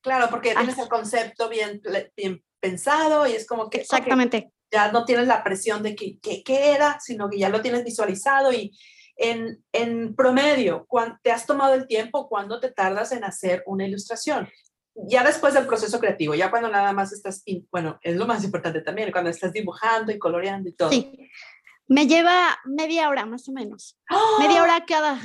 [0.00, 1.80] Claro, porque tienes el concepto bien,
[2.16, 3.78] bien pensado y es como que...
[3.78, 4.52] Exactamente.
[4.70, 8.52] ya no tienes la presión de que, qué era, sino que ya lo tienes visualizado
[8.52, 8.76] y
[9.16, 10.86] en, en promedio,
[11.22, 12.28] ¿te has tomado el tiempo?
[12.28, 14.48] ¿Cuándo te tardas en hacer una ilustración?
[14.94, 18.80] Ya después del proceso creativo, ya cuando nada más estás, bueno, es lo más importante
[18.82, 20.90] también, cuando estás dibujando y coloreando y todo.
[20.90, 21.30] Sí.
[21.88, 23.98] Me lleva media hora más o menos.
[24.38, 25.20] Media hora cada.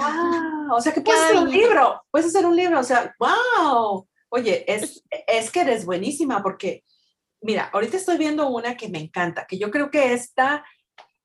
[0.74, 4.08] o sea que puedes hacer un libro, puedes hacer un libro, o sea, wow.
[4.30, 6.84] Oye, es, es que eres buenísima porque,
[7.42, 10.66] mira, ahorita estoy viendo una que me encanta, que yo creo que esta,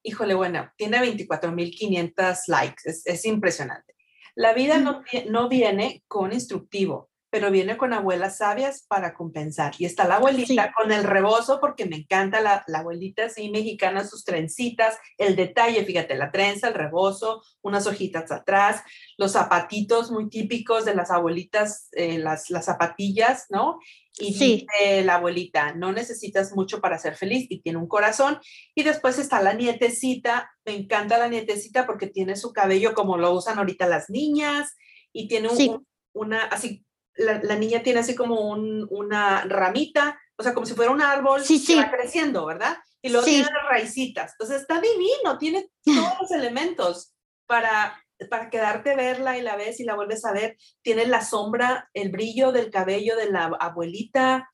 [0.03, 3.97] híjole, bueno, tiene 24.500 likes, es, es impresionante.
[4.35, 9.73] La vida no, no viene con instructivo, pero viene con abuelas sabias para compensar.
[9.79, 14.23] Y está la abuelita con el rebozo, porque me encanta la, abuelita así mexicana, sus
[14.23, 18.83] trencitas, el detalle, fíjate, la trenza, el rebozo, unas hojitas atrás,
[19.17, 23.79] los zapatitos muy típicos de las abuelitas, eh, las, las zapatillas, ¿no?
[24.19, 24.67] Y sí.
[24.69, 28.41] dice la abuelita, no necesitas mucho para ser feliz y tiene un corazón.
[28.75, 33.33] Y después está la nietecita, me encanta la nietecita porque tiene su cabello como lo
[33.33, 34.77] usan ahorita las niñas
[35.15, 36.85] y tiene un, una, así
[37.15, 41.77] la, niña tiene así como una ramita, o sea, como si fuera un árbol que
[41.77, 42.77] va creciendo, ¿verdad?
[43.01, 44.33] Y luego tiene las raicitas.
[44.33, 47.13] Entonces está divino, tiene todos los elementos
[47.47, 50.57] para, para quedarte verla y la ves y la vuelves a ver.
[50.83, 54.49] Tiene la sombra, el brillo del cabello de la abuelita,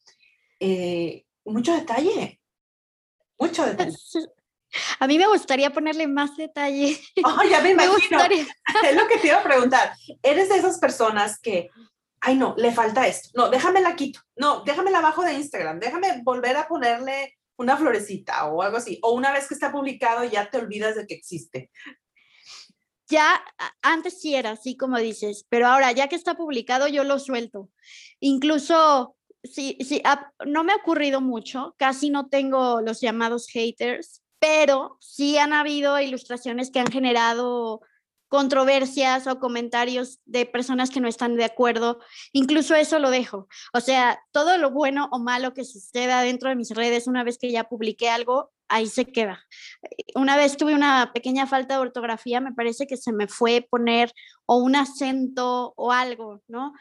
[0.60, 2.40] eh, mucho detalle,
[3.38, 3.96] mucho detalle.
[4.98, 7.00] A mí me gustaría ponerle más detalle.
[7.24, 8.18] Oh, ya me imagino.
[8.84, 9.92] es lo que te iba a preguntar.
[10.22, 11.70] ¿Eres de esas personas que
[12.20, 15.80] ay no, le falta esto, no, déjame la quito, no, déjame la bajo de Instagram,
[15.80, 20.24] déjame volver a ponerle una florecita o algo así, o una vez que está publicado
[20.24, 21.70] ya te olvidas de que existe.
[23.10, 23.42] Ya
[23.80, 27.70] antes sí era así como dices, pero ahora ya que está publicado yo lo suelto.
[28.20, 30.02] Incluso sí, sí,
[30.46, 35.98] no me ha ocurrido mucho, casi no tengo los llamados haters, pero sí han habido
[35.98, 37.80] ilustraciones que han generado
[38.28, 42.00] controversias o comentarios de personas que no están de acuerdo,
[42.32, 43.48] incluso eso lo dejo.
[43.72, 47.38] O sea, todo lo bueno o malo que suceda dentro de mis redes, una vez
[47.38, 49.44] que ya publiqué algo, ahí se queda.
[50.14, 54.12] Una vez tuve una pequeña falta de ortografía, me parece que se me fue poner
[54.46, 56.74] o un acento o algo, ¿no?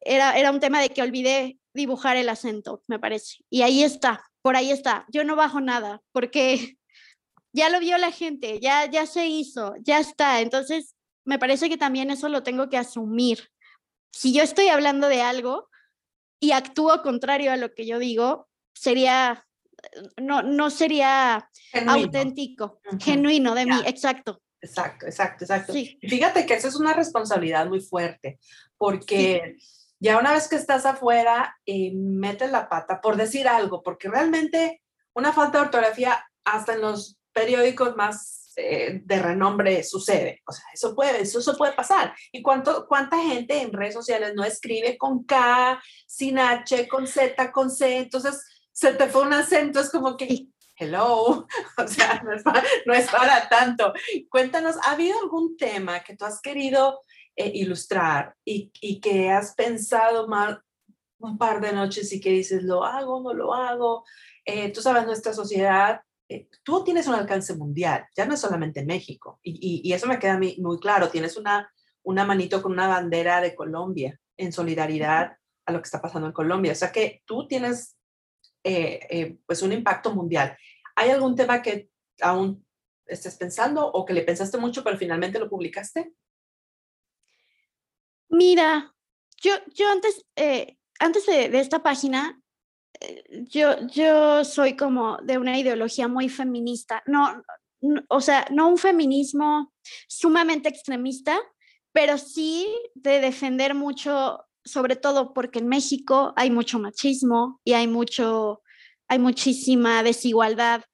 [0.00, 3.44] Era, era un tema de que olvidé dibujar el acento, me parece.
[3.50, 5.06] Y ahí está, por ahí está.
[5.08, 6.78] Yo no bajo nada, porque
[7.52, 10.40] ya lo vio la gente, ya, ya se hizo, ya está.
[10.40, 13.50] Entonces, me parece que también eso lo tengo que asumir.
[14.10, 15.68] Si yo estoy hablando de algo
[16.40, 19.46] y actúo contrario a lo que yo digo, sería,
[20.20, 21.48] no, no sería
[21.86, 24.42] auténtico, genuino de mí, exacto.
[24.60, 25.72] Exacto, exacto, exacto.
[25.72, 28.38] Fíjate que esa es una responsabilidad muy fuerte,
[28.76, 29.56] porque
[29.98, 34.82] ya una vez que estás afuera, eh, metes la pata por decir algo, porque realmente
[35.14, 40.42] una falta de ortografía hasta en los periódicos más eh, de renombre sucede.
[40.46, 42.14] O sea, eso puede, eso, eso puede pasar.
[42.30, 47.50] ¿Y cuánto, cuánta gente en redes sociales no escribe con K, sin H, con Z,
[47.50, 47.98] con C?
[47.98, 51.46] Entonces, se te fue un acento, es como que, hello,
[51.78, 53.94] o sea, no es, para, no es para tanto.
[54.28, 57.00] Cuéntanos, ¿ha habido algún tema que tú has querido
[57.36, 60.60] eh, ilustrar y, y, que has pensado mal
[61.18, 64.04] un par de noches y que dices, lo hago, no lo hago?
[64.44, 68.84] Eh, tú sabes, nuestra sociedad eh, tú tienes un alcance mundial, ya no es solamente
[68.84, 71.70] México, y, eso me queda muy claro, tienes una,
[72.02, 76.32] una manito con una bandera de Colombia en solidaridad a lo que está pasando en
[76.32, 77.96] Colombia, o sea que tú tienes
[78.64, 80.56] eh, eh, pues un impacto mundial.
[80.96, 81.90] ¿Hay algún tema que
[82.20, 82.64] aún
[83.06, 86.14] estés pensando o que le pensaste mucho pero finalmente lo publicaste?
[88.28, 88.94] Mira,
[89.42, 90.24] yo, yo antes,
[90.98, 92.41] antes de, de, esta página
[93.48, 97.02] yo, yo soy como de una ideología muy feminista.
[97.06, 97.42] No,
[98.08, 99.72] o sea, no un feminismo
[100.08, 101.40] sumamente extremista,
[101.92, 107.88] pero sí de defender mucho, sobre todo porque en México hay mucho machismo y hay
[107.88, 108.62] mucho,
[109.08, 110.84] hay muchísima desigualdad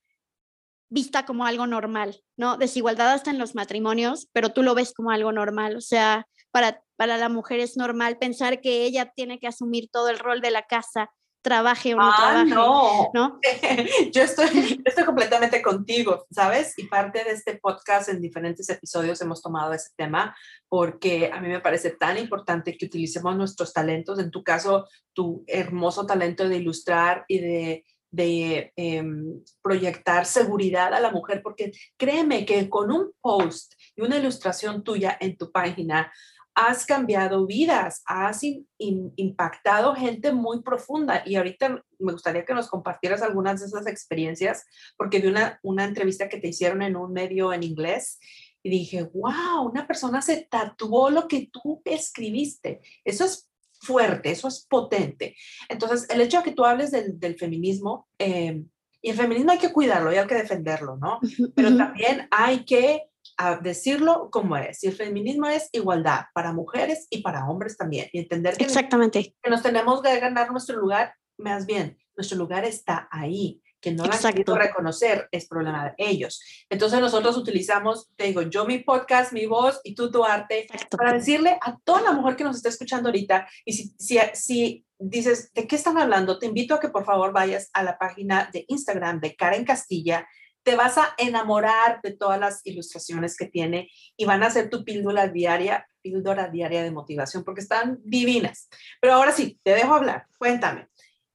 [0.91, 2.57] vista como algo normal, ¿no?
[2.57, 6.83] Desigualdad hasta en los matrimonios, pero tú lo ves como algo normal, o sea, para,
[6.97, 10.51] para la mujer es normal pensar que ella tiene que asumir todo el rol de
[10.51, 11.11] la casa
[11.43, 12.51] trabaje o no ah, trabaje.
[12.51, 13.41] No, ¿no?
[14.13, 16.75] yo, estoy, estoy completamente contigo, ¿sabes?
[16.79, 20.37] Y parte de este podcast en diferentes episodios hemos tomado ese tema
[20.69, 25.45] porque a mí me parece tan importante que utilicemos nuestros talentos, en tu caso, tu
[25.47, 32.45] hermoso talento de ilustrar y de de em, proyectar seguridad a la mujer, porque créeme
[32.45, 36.13] que con un post y una ilustración tuya en tu página,
[36.61, 38.41] has cambiado vidas, has
[38.79, 41.23] impactado gente muy profunda.
[41.25, 44.67] Y ahorita me gustaría que nos compartieras algunas de esas experiencias,
[44.97, 48.19] porque vi una, una entrevista que te hicieron en un medio en inglés
[48.65, 52.81] y dije, wow, una persona se tatuó lo que tú escribiste.
[53.05, 53.49] Eso es
[53.81, 55.37] fuerte, eso es potente.
[55.69, 58.65] Entonces, el hecho de que tú hables del, del feminismo, eh,
[59.01, 61.21] y el feminismo hay que cuidarlo y hay que defenderlo, ¿no?
[61.55, 63.05] Pero también hay que
[63.37, 64.83] a decirlo como es.
[64.85, 68.09] Y el feminismo es igualdad para mujeres y para hombres también.
[68.13, 69.35] Y entender que, Exactamente.
[69.43, 73.63] que nos tenemos que ganar nuestro lugar, más bien, nuestro lugar está ahí.
[73.81, 76.43] Que no lo han reconocer es problema de ellos.
[76.69, 81.13] Entonces nosotros utilizamos, te digo, yo mi podcast, mi voz y tú tu arte para
[81.13, 85.53] decirle a toda la mujer que nos está escuchando ahorita y si, si, si dices,
[85.55, 86.41] ¿de qué están hablando?
[86.41, 90.27] Te invito a que por favor vayas a la página de Instagram de Karen Castilla
[90.63, 94.85] te vas a enamorar de todas las ilustraciones que tiene y van a ser tu
[94.85, 98.69] píldora diaria, píldora diaria de motivación, porque están divinas.
[99.01, 100.27] Pero ahora sí, te dejo hablar.
[100.39, 100.89] Cuéntame,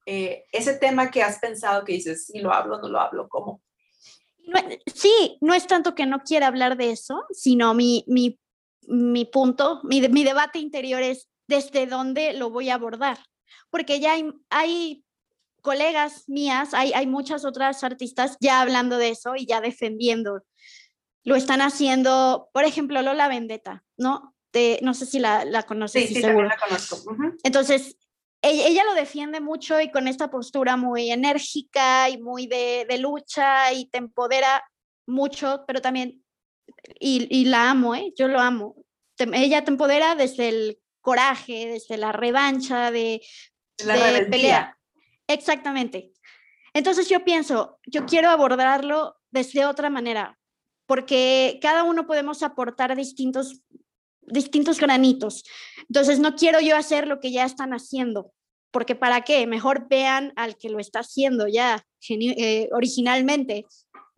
[0.06, 3.62] eh, ese tema que has pensado que dices, si lo hablo, no lo hablo, ¿cómo?
[4.94, 8.40] sí, no es tanto que no quiera hablar de eso, sino mi, mi,
[8.88, 13.18] mi punto, mi, mi debate interior es desde dónde lo voy a abordar.
[13.70, 15.06] Porque ya hay, hay
[15.64, 20.44] colegas mías, hay, hay muchas otras artistas ya hablando de eso y ya defendiendo.
[21.24, 24.36] Lo están haciendo, por ejemplo, Lola Vendetta, ¿no?
[24.82, 26.08] no sé si la, la conoces.
[26.08, 26.48] Sí, sí, seguro.
[26.48, 27.16] la conozco.
[27.44, 27.98] Entonces,
[28.42, 33.72] ella, lo defiende mucho y con esta postura muy enérgica y muy de, de lucha
[33.72, 34.64] y te empodera
[35.08, 36.24] mucho, pero también,
[37.00, 38.14] y, y la amo, ¿eh?
[38.18, 38.76] yo lo amo.
[39.18, 43.22] ella te empodera desde el coraje, desde la revancha, de,
[43.86, 44.78] la de pelea.
[45.28, 46.12] Exactamente.
[46.74, 50.40] Entonces yo pienso, yo quiero abordarlo desde otra manera,
[50.86, 53.62] porque cada uno podemos aportar distintos,
[54.22, 55.44] distintos granitos.
[55.88, 58.34] Entonces no quiero yo hacer lo que ya están haciendo,
[58.72, 59.46] porque ¿para qué?
[59.46, 63.66] Mejor vean al que lo está haciendo ya eh, originalmente.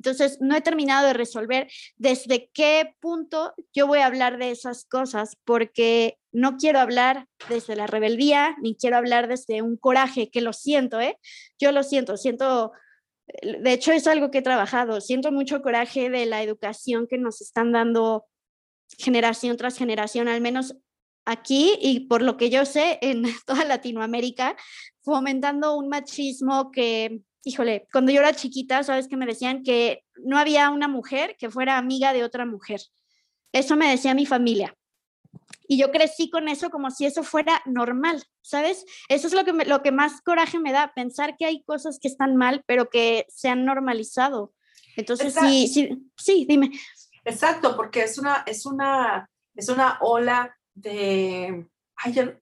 [0.06, 4.86] Entonces, no he terminado de resolver desde qué punto yo voy a hablar de esas
[4.86, 10.41] cosas, porque no quiero hablar desde la rebeldía, ni quiero hablar desde un coraje, que
[10.41, 11.18] lo siento, ¿eh?
[11.58, 12.72] Yo lo siento, siento,
[13.41, 17.41] de hecho es algo que he trabajado, siento mucho coraje de la educación que nos
[17.41, 18.26] están dando
[19.00, 20.76] generación tras generación, al menos
[21.26, 24.56] aquí y por lo que yo sé en toda Latinoamérica,
[25.02, 30.38] fomentando un machismo que híjole, cuando yo era chiquita, sabes que me decían que no
[30.38, 32.81] había una mujer que fuera amiga de otra mujer.
[33.51, 34.75] Eso me decía mi familia.
[35.67, 38.86] Y yo crecí con eso como si eso fuera normal, ¿sabes?
[39.10, 42.08] Eso es lo que, lo que más coraje me da, pensar que hay cosas que
[42.08, 44.53] están mal, pero que se han normalizado.
[44.97, 46.71] Entonces, sí, sí, sí, dime.
[47.23, 51.67] Exacto, porque es una, es una, es una ola de,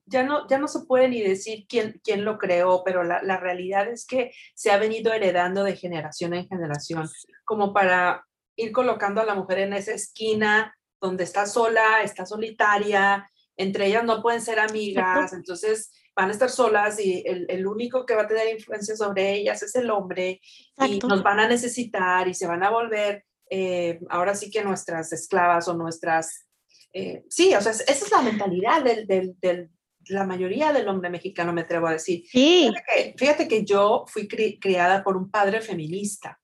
[0.06, 3.38] ya, no, ya no se puede ni decir quién, quién lo creó, pero la, la,
[3.38, 7.10] realidad es que se ha venido heredando de generación en generación,
[7.46, 13.30] como para ir colocando a la mujer en esa esquina donde está sola, está solitaria,
[13.58, 18.06] entre ellas no pueden ser amigas, entonces van a estar solas y el, el, único
[18.06, 20.42] que va a tener influencia sobre ellas es el hombre
[20.88, 25.12] y nos van a necesitar y se van a volver eh, ahora sí que nuestras
[25.12, 26.48] esclavas o nuestras
[26.94, 29.70] eh, sí, o sea, esa es la mentalidad de
[30.10, 32.24] la mayoría del hombre mexicano, me atrevo a decir.
[32.30, 32.72] Sí.
[33.18, 36.40] Fíjate que, yo fui criada por un padre feminista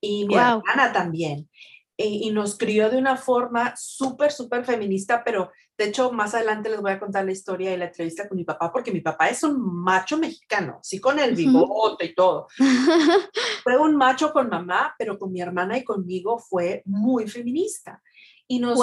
[0.00, 1.48] y mi hermana también.
[1.96, 6.80] Y, nos crió de una forma súper, súper feminista, pero de hecho más adelante les
[6.80, 9.44] voy a contar la historia y la entrevista con mi papá, porque mi papá es
[9.44, 12.48] un macho mexicano, sí con el bigote y todo.
[13.62, 18.02] fue un macho con mamá, pero con mi hermana y conmigo fue muy feminista.
[18.48, 18.80] Y nos,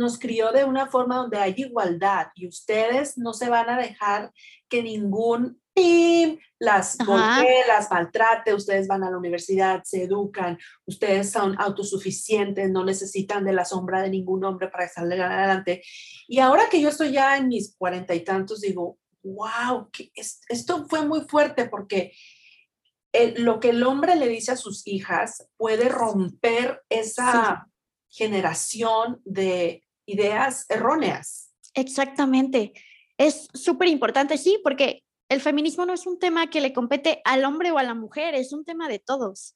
[0.00, 4.32] nos crió de una forma donde hay igualdad y ustedes no se van a dejar
[4.66, 6.38] que ningún ¡pim!
[6.58, 12.82] las golpee, las maltrate, ustedes van a la universidad, se educan, ustedes son autosuficientes, no
[12.82, 15.82] necesitan de la sombra de ningún hombre para salir adelante.
[16.26, 20.86] Y ahora que yo estoy ya en mis cuarenta y tantos, digo, wow, que esto
[20.88, 22.12] fue muy fuerte porque
[23.36, 27.66] lo que el hombre le dice a sus hijas puede romper esa
[28.08, 31.52] generación de ideas erróneas.
[31.74, 32.72] Exactamente.
[33.18, 37.44] Es súper importante, sí, porque el feminismo no es un tema que le compete al
[37.44, 39.54] hombre o a la mujer, es un tema de todos.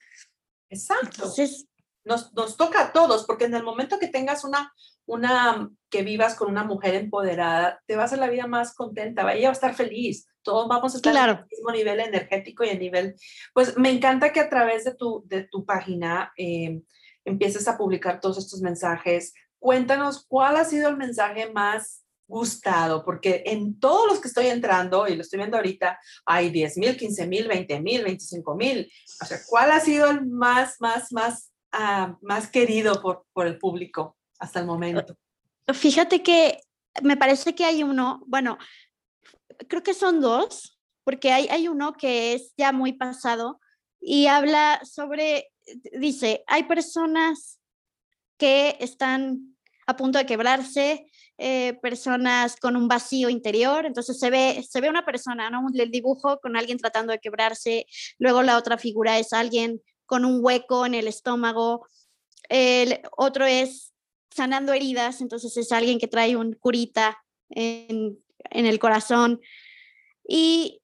[0.71, 1.17] Exacto.
[1.17, 1.67] Entonces,
[2.05, 4.73] nos, nos toca a todos, porque en el momento que tengas una,
[5.07, 9.23] una, que vivas con una mujer empoderada, te va a hacer la vida más contenta,
[9.33, 12.71] ella va a estar feliz, todos vamos a estar en el mismo nivel energético y
[12.71, 13.17] a nivel,
[13.53, 16.83] pues me encanta que a través de tu, de tu página eh,
[17.25, 19.35] empieces a publicar todos estos mensajes.
[19.65, 25.09] Cuéntanos cuál ha sido el mensaje más gustado, porque en todos los que estoy entrando,
[25.09, 28.93] y lo estoy viendo ahorita, hay 10 mil, 15 mil, 20 mil, 25 mil.
[29.23, 33.57] O sea, ¿cuál ha sido el más, más, más, uh, más querido por, por el
[33.57, 35.17] público hasta el momento?
[35.73, 36.61] Fíjate que
[37.03, 38.59] me parece que hay uno, bueno,
[39.67, 43.61] creo que son dos, porque hay, hay uno que es ya muy pasado
[43.99, 45.51] y habla sobre,
[45.99, 47.59] dice, hay personas
[48.37, 49.54] que están
[49.87, 51.07] a punto de quebrarse,
[51.37, 55.67] eh, personas con un vacío interior, entonces se ve, se ve una persona, ¿no?
[55.75, 57.87] El dibujo con alguien tratando de quebrarse,
[58.19, 61.87] luego la otra figura es alguien con un hueco en el estómago,
[62.49, 63.93] el otro es
[64.31, 67.19] sanando heridas, entonces es alguien que trae un curita
[67.51, 68.19] en,
[68.51, 69.41] en el corazón.
[70.27, 70.83] Y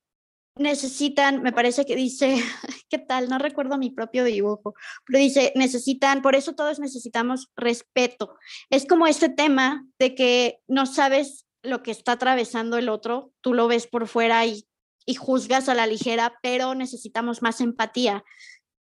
[0.61, 2.37] necesitan, me parece que dice,
[2.91, 3.29] ¿qué tal?
[3.29, 8.37] No recuerdo mi propio dibujo, pero dice, necesitan, por eso todos necesitamos respeto.
[8.69, 13.55] Es como este tema de que no sabes lo que está atravesando el otro, tú
[13.55, 14.67] lo ves por fuera y,
[15.07, 18.23] y juzgas a la ligera, pero necesitamos más empatía.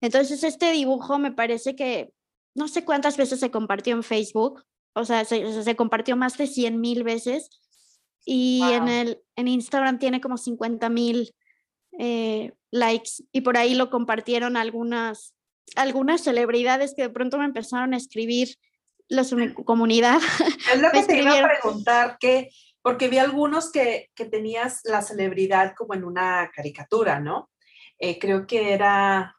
[0.00, 2.12] Entonces, este dibujo me parece que
[2.54, 4.64] no sé cuántas veces se compartió en Facebook,
[4.94, 7.50] o sea, se, se compartió más de 100 mil veces
[8.24, 11.34] y en, el, en Instagram tiene como 50 mil
[11.98, 15.34] eh, likes y por ahí lo compartieron algunas,
[15.76, 18.56] algunas celebridades que de pronto me empezaron a escribir
[19.08, 19.24] la
[19.64, 20.18] comunidad.
[20.72, 22.50] Es lo que te iba a preguntar, que,
[22.82, 27.50] porque vi algunos que, que tenías la celebridad como en una caricatura, ¿no?
[27.98, 29.36] Eh, creo que era,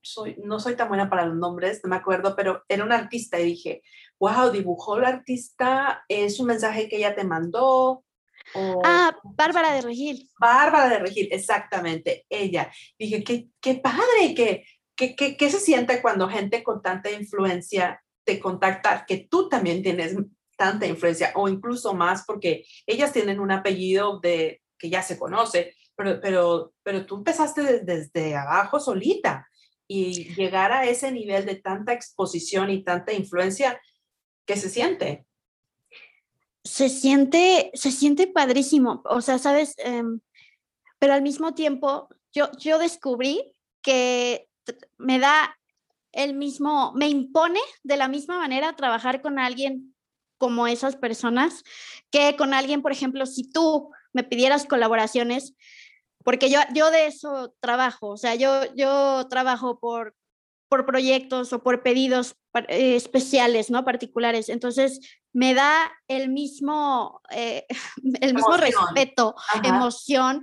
[0.00, 3.38] soy, no soy tan buena para los nombres, no me acuerdo, pero era un artista
[3.38, 3.82] y dije,
[4.18, 8.05] wow, dibujó el artista, es un mensaje que ella te mandó,
[8.54, 10.30] ah, Bárbara de Regil.
[10.38, 12.70] Bárbara de Regil, exactamente, ella.
[12.98, 14.64] Dije, qué, qué padre, que,
[14.96, 20.16] ¿Qué, qué, se siente cuando gente con tanta influencia te contacta, que tú también tienes
[20.56, 25.74] tanta influencia o incluso más porque ellas tienen un apellido de que ya se conoce,
[25.94, 29.46] pero, pero, pero tú empezaste desde abajo solita
[29.86, 33.78] y llegar a ese nivel de tanta exposición y tanta influencia,
[34.46, 35.26] ¿qué se siente?
[36.66, 40.20] Se siente, se siente padrísimo, o sea, sabes, em,
[40.98, 43.52] pero al mismo tiempo yo, yo descubrí
[43.82, 44.48] que
[44.98, 45.56] me da
[46.12, 49.94] el mismo, me impone de la misma manera trabajar con alguien
[50.38, 51.62] como esas personas
[52.10, 55.54] que con alguien, por ejemplo, si tú me pidieras colaboraciones,
[56.24, 60.16] porque yo, yo de eso trabajo, o sea, yo, yo trabajo por
[60.68, 62.36] por proyectos o por pedidos
[62.68, 63.84] eh, especiales, ¿no?
[63.84, 64.48] Particulares.
[64.48, 65.00] Entonces,
[65.32, 67.66] me da el mismo, eh,
[68.20, 70.42] el mismo respeto, emoción.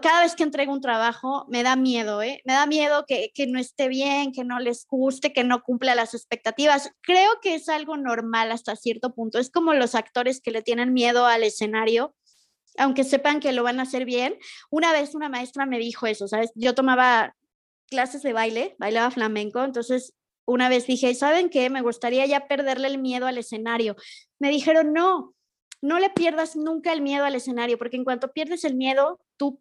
[0.00, 2.40] Cada vez que entrego un trabajo, me da miedo, ¿eh?
[2.44, 5.96] Me da miedo que, que no esté bien, que no les guste, que no cumpla
[5.96, 6.92] las expectativas.
[7.00, 9.38] Creo que es algo normal hasta cierto punto.
[9.38, 12.14] Es como los actores que le tienen miedo al escenario
[12.76, 14.36] aunque sepan que lo van a hacer bien.
[14.70, 16.50] Una vez una maestra me dijo eso, ¿sabes?
[16.54, 17.34] Yo tomaba
[17.88, 20.14] clases de baile, bailaba flamenco, entonces
[20.46, 21.70] una vez dije, ¿saben qué?
[21.70, 23.96] Me gustaría ya perderle el miedo al escenario.
[24.38, 25.34] Me dijeron, no,
[25.80, 29.60] no le pierdas nunca el miedo al escenario, porque en cuanto pierdes el miedo, tú,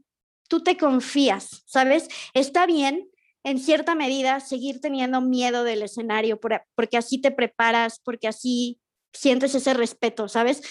[0.49, 2.07] tú te confías, ¿sabes?
[2.33, 3.09] Está bien,
[3.43, 8.79] en cierta medida, seguir teniendo miedo del escenario, porque así te preparas, porque así
[9.13, 10.61] sientes ese respeto, ¿sabes?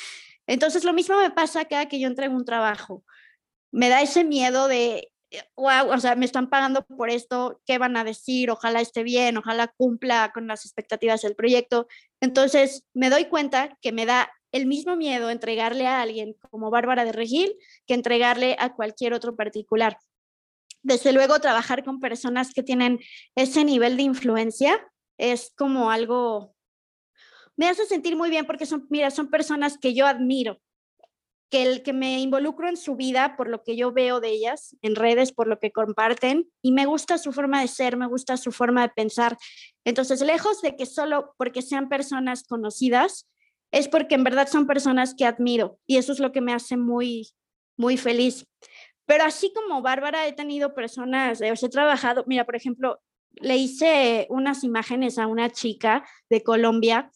[0.46, 3.04] Entonces, lo mismo me pasa cada que yo entrego un trabajo.
[3.70, 5.11] Me da ese miedo de,
[5.56, 8.50] wow, o sea, me están pagando por esto, ¿qué van a decir?
[8.50, 11.86] Ojalá esté bien, ojalá cumpla con las expectativas del proyecto.
[12.20, 17.04] Entonces, me doy cuenta que me da el mismo miedo entregarle a alguien como Bárbara
[17.04, 17.56] de Regil
[17.86, 19.96] que entregarle a cualquier otro particular.
[20.82, 22.98] Desde luego, trabajar con personas que tienen
[23.34, 24.86] ese nivel de influencia
[25.18, 26.54] es como algo,
[27.56, 30.60] me hace sentir muy bien porque son, mira, son personas que yo admiro,
[31.52, 34.74] que el que me involucro en su vida por lo que yo veo de ellas
[34.80, 38.38] en redes, por lo que comparten, y me gusta su forma de ser, me gusta
[38.38, 39.36] su forma de pensar.
[39.84, 43.28] Entonces, lejos de que solo porque sean personas conocidas,
[43.70, 46.78] es porque en verdad son personas que admiro y eso es lo que me hace
[46.78, 47.28] muy,
[47.76, 48.46] muy feliz.
[49.04, 54.26] Pero así como Bárbara, he tenido personas, eh, he trabajado, mira, por ejemplo, le hice
[54.30, 57.10] unas imágenes a una chica de Colombia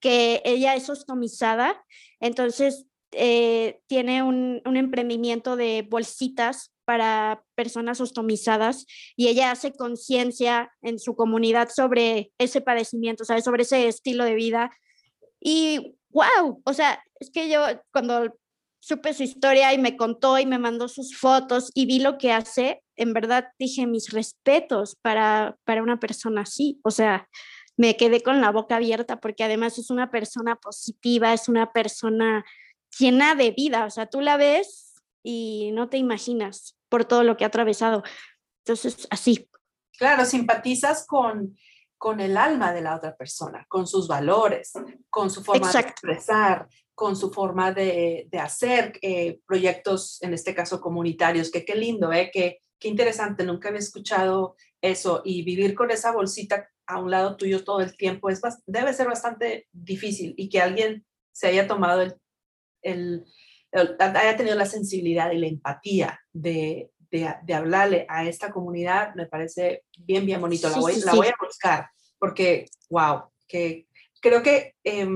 [0.00, 1.82] que ella es ostomizada,
[2.20, 8.86] entonces eh, tiene un, emprendimiento de bolsitas para personas ostomizadas
[9.16, 13.44] y ella hace conciencia en su comunidad sobre ese padecimiento, ¿sabes?
[13.44, 14.70] sobre ese estilo de vida.
[15.40, 18.36] Y wow, o sea, es que yo cuando
[18.80, 22.32] supe su historia y me contó y me mandó sus fotos y vi lo que
[22.32, 26.80] hace, en verdad dije mis respetos para, para una persona así.
[26.82, 27.28] O sea,
[27.76, 32.44] me quedé con la boca abierta porque además es una persona positiva, es una persona
[32.98, 33.84] llena de vida.
[33.84, 38.02] O sea, tú la ves y no te imaginas por todo lo que ha atravesado.
[38.64, 39.48] Entonces, así.
[39.98, 41.56] Claro, simpatizas con,
[41.98, 44.72] con el alma de la otra persona, con sus valores,
[45.10, 50.54] con su forma de expresar, con su forma de, de hacer eh, proyectos, en este
[50.54, 52.30] caso comunitarios, que qué lindo, ¿eh?
[52.32, 57.36] Qué, qué interesante, nunca había escuchado eso y vivir con esa bolsita a un lado
[57.36, 62.00] tuyo todo el tiempo es, debe ser bastante difícil y que alguien se haya tomado
[62.02, 62.16] el,
[62.82, 63.24] el,
[63.72, 69.26] haya tenido la sensibilidad y la empatía de, de, de, hablarle a esta comunidad, me
[69.26, 70.68] parece bien, bien bonito.
[70.68, 73.88] la, voy, la voy a buscar porque, wow, que
[74.20, 75.08] creo que eh,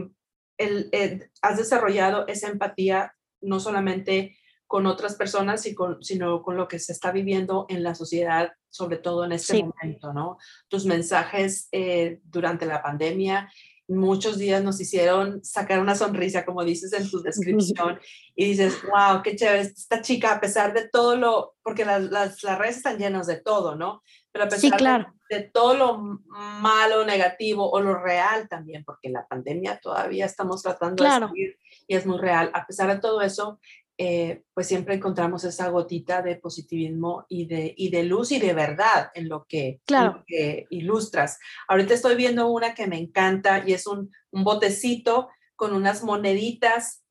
[0.56, 4.36] el, has desarrollado esa empatía no solamente
[4.66, 5.62] con otras personas,
[6.00, 10.12] sino con lo que se está viviendo en la sociedad, sobre todo en este momento,
[10.12, 10.38] ¿no?
[10.68, 13.52] Tus mensajes eh, durante la pandemia,
[13.88, 18.00] muchos días nos hicieron sacar una sonrisa, como dices en tu descripción,
[18.34, 22.42] y dices, wow, qué chévere, esta chica, a pesar de todo lo, porque las, las,
[22.42, 24.02] las redes están llenas de todo, ¿no?
[24.32, 29.78] Pero a pesar de, todo lo malo, negativo o lo real también, porque la pandemia
[29.82, 33.58] todavía estamos tratando de salir y es muy real, a pesar de todo eso,
[33.96, 38.52] eh, pues siempre encontramos esa gotita de positivismo y de, y de luz y de
[38.52, 40.24] verdad en lo, que, claro.
[40.70, 41.38] ilustras.
[41.68, 47.04] Ahorita estoy viendo una que me encanta y es un, un botecito con unas moneditas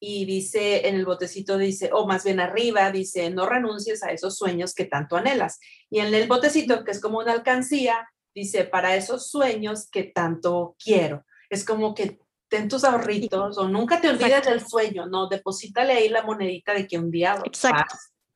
[0.00, 4.36] y dice en el botecito dice, o más bien arriba dice, no renuncies a esos
[4.36, 5.60] sueños que tanto anhelas.
[5.90, 10.74] Y en el botecito, que es como una alcancía, dice, para esos sueños que tanto
[10.82, 11.26] quiero.
[11.50, 12.18] Es como que
[12.50, 16.86] ten tus ahorritos o nunca te olvides del sueño, no, deposítale ahí la monedita de
[16.86, 17.86] que un día va,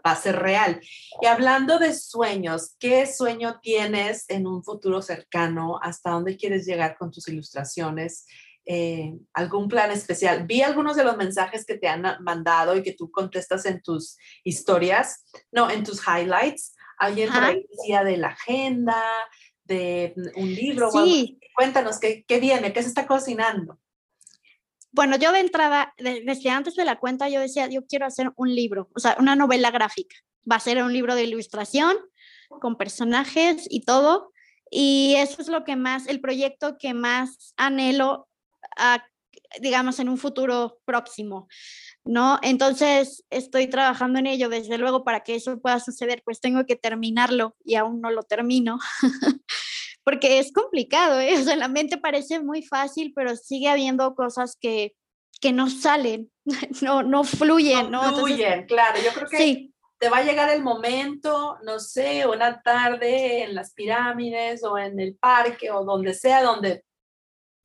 [0.04, 0.80] a ser real.
[1.20, 5.78] Y hablando de sueños, ¿qué sueño tienes en un futuro cercano?
[5.82, 8.26] ¿Hasta dónde quieres llegar con tus ilustraciones?
[8.66, 10.46] Eh, algún plan especial.
[10.46, 14.16] Vi algunos de los mensajes que te han mandado y que tú contestas en tus
[14.44, 16.76] historias, no, en tus highlights.
[16.98, 19.02] Alguien por ahí decía de la agenda,
[19.64, 20.90] de un libro.
[20.90, 21.40] Sí.
[21.56, 22.72] Cuéntanos, ¿qué, ¿qué viene?
[22.72, 23.78] ¿Qué se está cocinando?
[24.94, 28.54] Bueno, yo de entrada, desde antes de la cuenta, yo decía, yo quiero hacer un
[28.54, 30.14] libro, o sea, una novela gráfica.
[30.48, 31.96] Va a ser un libro de ilustración
[32.60, 34.30] con personajes y todo.
[34.70, 38.28] Y eso es lo que más, el proyecto que más anhelo
[39.60, 41.48] digamos, en un futuro próximo,
[42.04, 42.38] ¿no?
[42.42, 46.76] Entonces, estoy trabajando en ello, desde luego, para que eso pueda suceder, pues tengo que
[46.76, 48.78] terminarlo y aún no lo termino,
[50.04, 51.38] porque es complicado, ¿eh?
[51.38, 54.94] O sea, la mente parece muy fácil, pero sigue habiendo cosas que,
[55.40, 56.30] que no salen,
[56.82, 58.10] no, no fluyen, ¿no?
[58.10, 58.18] ¿no?
[58.18, 59.38] Fluyen, claro, yo creo que...
[59.38, 59.70] Sí.
[59.96, 65.00] Te va a llegar el momento, no sé, una tarde en las pirámides o en
[65.00, 66.84] el parque o donde sea, donde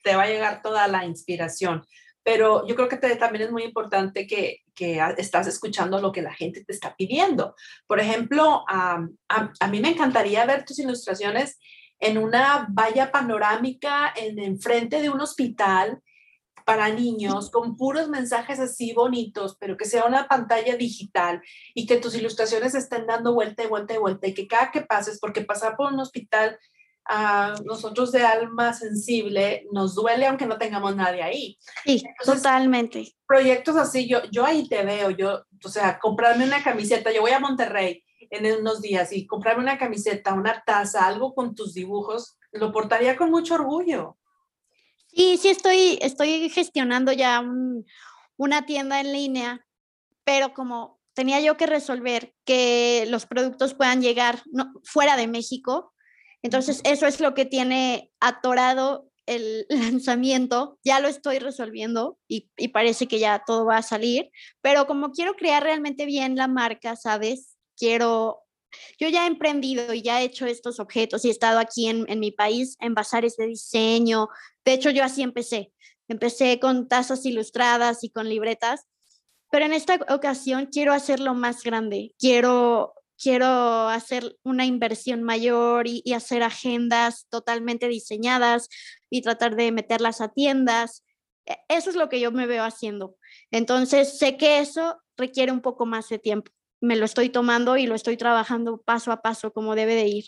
[0.03, 1.83] te va a llegar toda la inspiración.
[2.23, 6.33] Pero yo creo que también es muy importante que, que, estás escuchando lo que la
[6.33, 7.55] gente te está pidiendo.
[7.87, 11.57] Por ejemplo, a, a, mí me encantaría ver tus ilustraciones
[11.99, 16.01] en una valla panorámica en enfrente de un hospital
[16.65, 21.41] para niños con puros mensajes así bonitos, pero que sea una pantalla digital
[21.73, 24.81] y que tus ilustraciones estén dando vuelta y vuelta y vuelta y que cada que
[24.81, 26.59] pases, porque pasar por un hospital
[27.05, 31.57] a nosotros de alma sensible nos duele aunque no tengamos nadie ahí.
[31.83, 33.15] Sí, totalmente.
[33.27, 37.31] Proyectos así, yo, yo ahí te veo, yo, o sea, comprarme una camiseta, yo voy
[37.31, 42.38] a Monterrey en unos días y comprarme una camiseta, una taza, algo con tus dibujos,
[42.51, 44.17] lo portaría con mucho orgullo.
[45.07, 47.43] Sí, sí, estoy, estoy gestionando ya
[48.38, 49.65] una tienda en línea,
[50.23, 55.93] pero como tenía yo que resolver que los productos puedan llegar no, fuera de México,
[56.41, 62.69] entonces, eso es lo que tiene atorado el lanzamiento, ya lo estoy resolviendo y, y,
[62.69, 66.95] parece que ya todo va a salir, pero como quiero crear realmente bien la marca,
[66.95, 67.59] ¿sabes?
[67.80, 68.43] Quiero,
[68.99, 72.19] yo ya he emprendido y ya he hecho estos objetos y he estado aquí en,
[72.19, 74.27] mi país en bazares de diseño.
[74.65, 75.71] De hecho, yo así empecé.
[76.09, 78.88] Empecé con tazas ilustradas y con libretas,
[79.49, 82.13] pero en esta ocasión quiero hacerlo más grande.
[82.19, 88.69] Quiero quiero hacer una inversión mayor y, hacer agendas totalmente diseñadas
[89.09, 91.03] y tratar de meterlas a tiendas.
[91.45, 93.17] E, eso es lo que yo me veo haciendo.
[93.51, 96.51] Entonces, sé que eso requiere un poco más de tiempo.
[96.82, 100.25] Me lo estoy tomando y lo estoy trabajando paso a paso como debe de ir.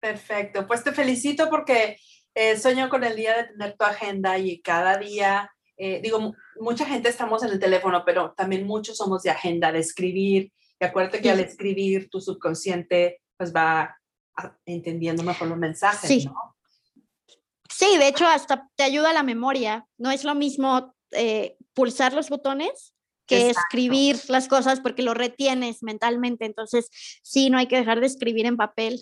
[0.00, 1.98] Perfecto, pues te felicito porque
[2.34, 6.86] eh, sueño con el día de tener tu agenda y cada día, eh, digo, mucha
[6.86, 11.20] gente estamos en el teléfono, pero también muchos somos de agenda, de escribir, y acuérdate
[11.20, 13.96] que al escribir tu subconsciente pues va
[14.64, 16.24] entendiendo mejor los mensajes, sí.
[16.24, 16.56] ¿no?
[17.68, 19.86] Sí, de hecho hasta te ayuda la memoria.
[19.96, 22.94] No es lo mismo eh, pulsar los botones
[23.30, 26.44] que escribir las cosas porque lo retienes mentalmente.
[26.44, 26.90] Entonces,
[27.22, 29.00] sí, no hay que dejar de escribir en papel.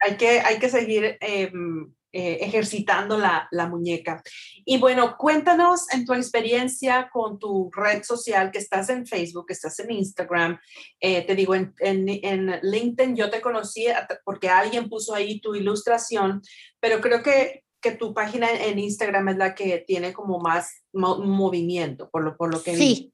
[0.00, 4.22] Hay que, hay que seguir em, eh, ejercitando la, la, muñeca.
[4.66, 9.54] Y bueno, cuéntanos en tu experiencia con tu red social, que estás en Facebook, que
[9.54, 10.60] estás en Instagram.
[11.00, 13.86] Eh, te digo, en, en, en, LinkedIn yo te conocí
[14.26, 16.42] porque alguien puso ahí tu ilustración,
[16.80, 22.10] pero creo que, que tu página en Instagram es la que tiene como más movimiento,
[22.10, 23.12] por lo, por lo que sí.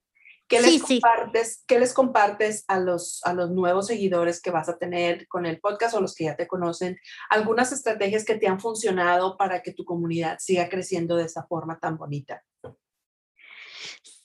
[0.48, 4.78] ¿Qué les, compartes, ¿Qué les compartes a los, a los nuevos seguidores que vas a
[4.78, 6.98] tener con el podcast o los que ya te conocen?
[7.28, 11.78] Algunas estrategias que te han funcionado para que tu comunidad siga creciendo de esa forma
[11.78, 12.42] tan bonita.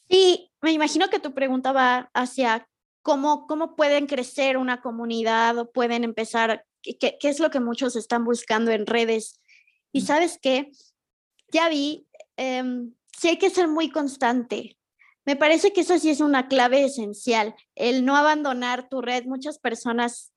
[0.10, 2.70] Sí, me imagino que tu pregunta va hacia
[3.02, 7.98] cómo, cómo pueden crecer una comunidad o pueden empezar, qué, qué es lo que muchos
[7.98, 9.42] están buscando en redes.
[9.92, 10.72] Y sabes qué,
[11.52, 12.08] ya vi,
[12.38, 12.64] eh,
[13.18, 14.78] sí hay que ser muy constante
[15.26, 19.26] me parece que eso sí es una clave esencial, el no abandonar tu red.
[19.26, 20.34] Muchas personas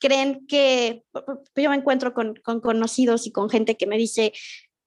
[0.00, 1.04] creen que,
[1.54, 4.32] yo me encuentro con, conocidos y con gente que me dice,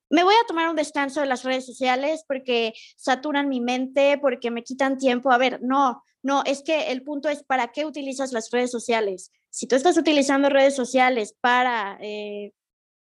[0.09, 4.51] me voy a tomar un descanso de las redes sociales porque saturan mi mente, porque
[4.51, 5.31] me quitan tiempo.
[5.31, 9.31] A ver, no, no, es que el punto es para qué utilizas las redes sociales.
[9.49, 12.53] Si tú estás utilizando redes sociales para eh,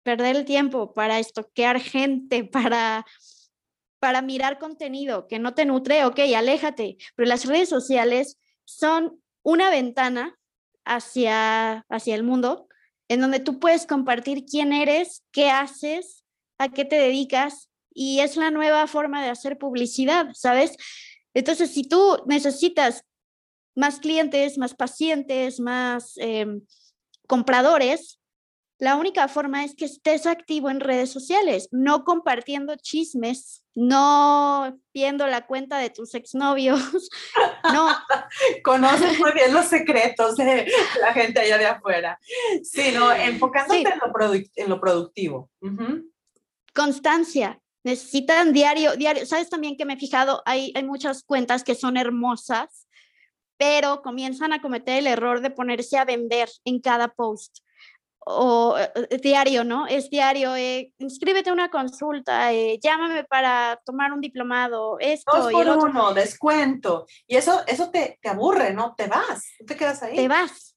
[0.03, 3.05] perder el tiempo, para estoquear gente, para
[3.99, 6.97] para mirar contenido que no te nutre, ok, aléjate.
[7.15, 10.37] Pero las redes sociales son una ventana
[10.85, 12.67] hacia, hacia el mundo
[13.09, 16.25] en donde tú puedes compartir quién eres, qué haces,
[16.57, 20.75] a qué te dedicas y es la nueva forma de hacer publicidad, ¿sabes?
[21.33, 23.03] Entonces, si tú necesitas
[23.75, 26.61] más clientes, más pacientes, más em,
[27.27, 28.19] compradores,
[28.79, 35.25] la única forma es que estés activo en redes sociales, no compartiendo chismes, no viendo
[35.25, 37.09] la cuenta de tus exnovios,
[37.73, 37.87] no.
[38.63, 40.71] Conoces muy bien los secretos de
[41.01, 42.19] la gente allá de afuera.
[42.63, 45.49] Sí, no, enfocándote En, lo en, lo productivo.
[46.73, 47.59] Constancia.
[47.83, 49.25] Necesitan diario, diario.
[49.25, 52.87] Sabes también que me he fijado, hay, hay muchas cuentas que son hermosas,
[53.57, 57.59] pero comienzan a cometer el error de ponerse a vender en cada post
[58.29, 59.87] o eh, eh, diario, ¿no?
[59.87, 65.51] Es diario, eh, inscríbete a una consulta, eh, llámame para tomar un diplomado, esto Dos
[65.51, 67.05] por uno, descuento.
[67.25, 68.95] Y eso, eso te, te, aburre, ¿no?
[68.95, 70.15] Te vas, te quedas ahí.
[70.15, 70.75] Te vas,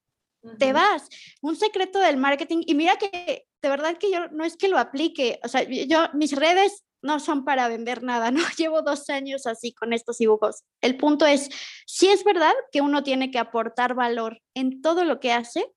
[0.59, 1.09] te vas.
[1.41, 4.79] Un secreto del marketing, y mira que de verdad que yo no es que lo
[4.79, 8.41] aplique, o sea, yo, mis redes no son para vender nada, ¿no?
[8.59, 10.63] Llevo dos años así con estos dibujos.
[10.81, 11.49] El punto es,
[11.87, 15.73] si es verdad que uno tiene que aportar valor en todo lo que hace,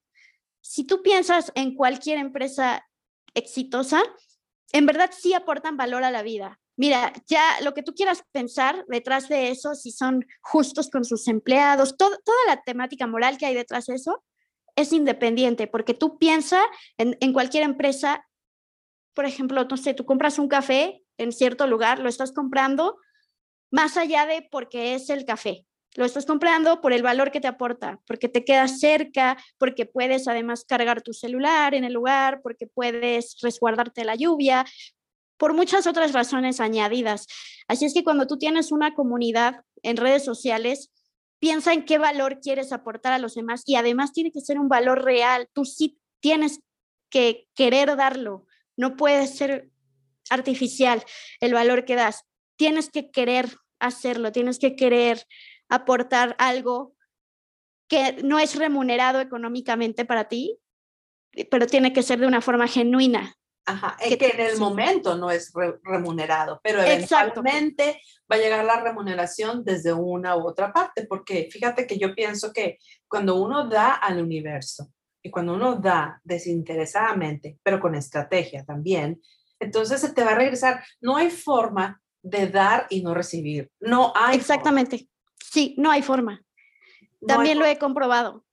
[0.64, 2.88] si tú piensas en cualquier empresa
[3.34, 4.02] exitosa,
[4.72, 6.60] en verdad sí aportan valor a la vida.
[6.78, 11.28] Mira, ya lo que tú quieras pensar detrás de eso, si son justos con sus
[11.28, 14.24] empleados, toda la temática moral que hay detrás de eso,
[14.76, 16.66] es independiente, porque tú piensas
[16.98, 18.26] en, en cualquier empresa,
[19.14, 22.98] por ejemplo, no sé, tú compras un café en cierto lugar, lo estás comprando
[23.70, 25.68] más allá de porque es el café.
[25.96, 30.28] Lo estás comprando por el valor que te aporta, porque te queda cerca, porque puedes
[30.28, 34.66] además cargar tu celular en el lugar, porque puedes resguardarte la lluvia,
[35.38, 37.28] por muchas otras razones añadidas.
[37.68, 40.92] Así es que cuando tú tienes una comunidad en redes sociales,
[41.40, 44.70] piensa en qué valor quieres aportar a los demás y además tiene que ser un
[44.70, 45.50] valor real.
[45.54, 46.62] Tú sí tienes
[47.10, 49.70] que querer darlo, no puede ser
[50.30, 51.04] artificial
[51.42, 52.24] el valor que das.
[52.56, 55.26] Tienes que querer hacerlo, tienes que querer
[55.70, 56.96] aportar algo
[57.88, 60.60] que no es remunerado económicamente para ti,
[61.50, 63.36] pero tiene que ser de una forma genuina.
[63.66, 65.54] Ajá, es que, en el momento no es
[65.84, 71.88] remunerado, pero eventualmente va a llegar la remuneración desde una u otra parte, porque fíjate
[71.88, 74.92] que yo pienso que cuando uno da al universo
[75.22, 79.22] y cuando uno da desinteresadamente, pero con estrategia también,
[79.60, 80.84] entonces se te va a regresar.
[81.00, 83.72] No hay forma de dar y no recibir.
[83.80, 84.36] No hay.
[84.36, 85.08] Exactamente.
[85.54, 86.44] Sí, no hay forma.
[87.28, 88.44] También lo he comprobado.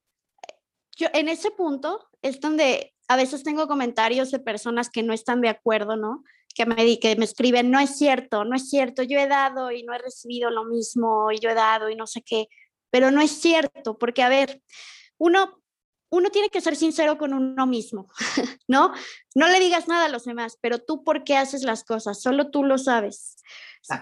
[0.99, 5.41] Yo en ese punto es donde a veces tengo comentarios de personas que no están
[5.41, 6.23] de acuerdo, ¿no?
[6.55, 9.83] Que me, que me escriben, no es cierto, no es cierto, yo he dado y
[9.83, 12.49] no he recibido lo mismo, y yo he dado y no sé qué,
[12.91, 14.61] pero no es cierto, porque a ver,
[15.17, 15.63] uno,
[16.11, 18.09] uno tiene que ser sincero con uno mismo,
[18.69, 18.93] ¿no?
[19.35, 22.51] No le digas nada a los demás, pero tú por qué haces las cosas, solo
[22.51, 23.37] tú lo sabes.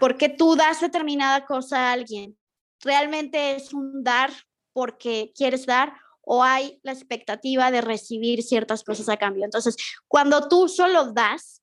[0.01, 2.37] ¿Por qué tú das determinada cosa a alguien?
[2.83, 4.31] ¿Realmente es un dar
[4.73, 5.93] porque quieres dar
[6.31, 9.47] o hay la expectativa de recibir ciertas cosas a cambio.
[9.47, 9.77] Entonces,
[10.07, 11.63] cuando tú solo das,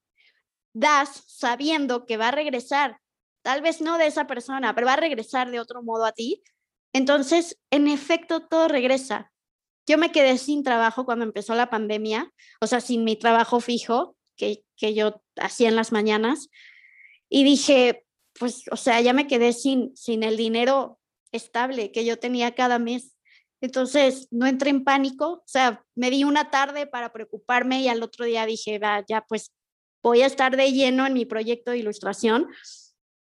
[0.73, 2.99] das sabiendo que va a regresar,
[3.43, 6.41] tal vez no de esa persona, pero va a regresar de otro modo a ti,
[6.93, 9.31] entonces, en efecto, todo regresa.
[9.85, 14.17] Yo me quedé sin trabajo cuando empezó la pandemia, o sea, sin mi trabajo fijo
[14.35, 16.49] que, que yo hacía en las mañanas,
[17.29, 18.03] y dije,
[18.39, 20.99] pues, o sea, ya me quedé sin, sin el dinero
[21.35, 23.15] estable que yo tenía cada mes.
[23.61, 28.03] Entonces, no entré en pánico, o sea, me di una tarde para preocuparme y al
[28.03, 29.51] otro día dije, va, ya pues
[30.03, 32.47] voy a estar de lleno en mi proyecto de ilustración.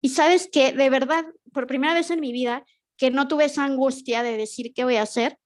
[0.00, 2.64] Y sabes que de verdad, por primera vez en mi vida,
[2.96, 5.38] que no tuve esa angustia de decir qué voy a hacer,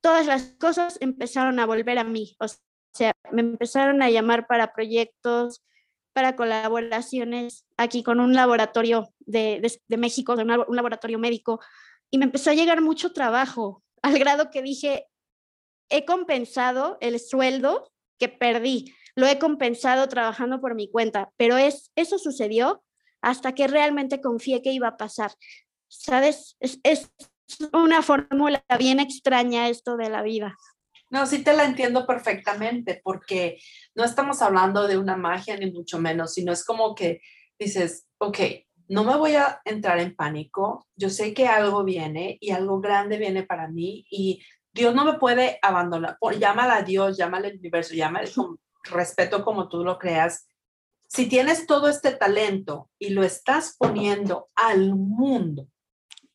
[0.00, 2.36] todas las cosas empezaron a volver a mí.
[2.38, 2.46] O
[2.94, 5.62] sea, me empezaron a llamar para proyectos,
[6.12, 11.60] para colaboraciones aquí con un laboratorio de, de, México, de un laboratorio médico,
[12.12, 15.06] y me empezó a llegar mucho trabajo al grado que dije,
[15.88, 21.90] he compensado el sueldo que perdí, lo he compensado trabajando por mi cuenta, pero es,
[21.96, 22.84] eso sucedió
[23.22, 25.32] hasta que realmente confié que iba a pasar.
[25.88, 26.56] ¿Sabes?
[26.60, 27.10] Es, es
[27.72, 30.56] una fórmula bien extraña esto de la vida.
[31.08, 33.58] No, sí te la entiendo perfectamente, porque
[33.94, 37.20] no estamos hablando de una magia ni mucho menos, sino es como que
[37.58, 38.38] dices, ok,
[38.92, 43.16] no me voy a entrar en pánico, yo sé que algo viene y algo grande
[43.16, 47.94] viene para mí y Dios no me puede abandonar, llámala a Dios, llámale al universo,
[47.94, 50.46] llámale con respeto como tú lo creas.
[51.08, 55.68] Si tienes todo este talento y lo estás poniendo al mundo,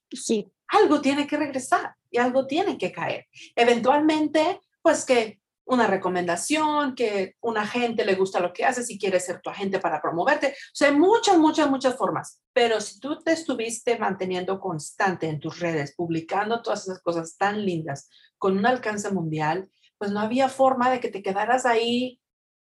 [0.09, 0.51] sí.
[0.67, 3.27] algo tiene que regresar y algo tiene que caer.
[3.55, 9.19] Eventualmente, pues que una recomendación, que un agente le gusta lo que haces y quiere
[9.19, 10.47] ser tu agente para promoverte.
[10.47, 12.41] O sea, muchas, muchas, muchas formas.
[12.53, 17.65] Pero si tú te estuviste manteniendo constante en tus redes, publicando todas esas cosas tan
[17.65, 22.21] lindas con un alcance mundial, pues no había forma de que te quedaras ahí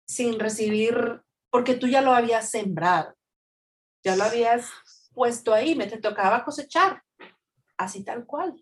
[0.07, 3.15] sin recibir, porque tú ya lo habías sembrado,
[4.03, 4.67] ya lo habías
[5.15, 7.03] puesto ahí, me te tocaba cosechar,
[7.77, 8.57] así tal cual.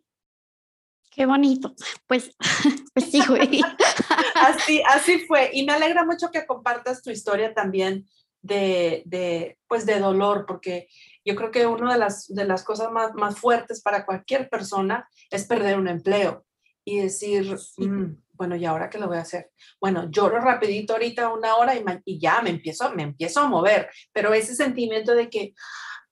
[1.11, 1.75] Qué bonito.
[2.07, 2.37] Pues,
[2.95, 3.63] pues sí, güey.
[4.41, 5.51] así, así fue.
[5.53, 8.09] Y me alegra mucho que compartas tu historia también
[8.41, 10.89] de, de, pues de dolor, porque
[11.25, 15.09] yo creo que una de las, de las cosas más, más fuertes para cualquier persona
[15.31, 16.45] es perder un empleo
[16.85, 19.51] y decir, mm, bueno, ¿y ahora qué lo voy a hacer?
[19.81, 23.91] Bueno, lloro rapidito ahorita una hora y, y, ya me empiezo, me empiezo a mover,
[24.13, 25.55] pero ese sentimiento de que,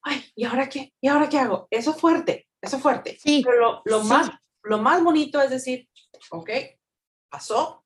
[0.03, 0.93] ay, ¿y ahora qué?
[1.01, 1.69] ¿Y ahora qué hago?
[1.71, 3.17] Eso es fuerte, eso es fuerte.
[3.21, 3.43] Sí.
[3.45, 4.31] Pero lo, lo más
[4.67, 5.89] lo más bonito es decir,
[6.31, 6.51] ok,
[7.29, 7.85] pasó,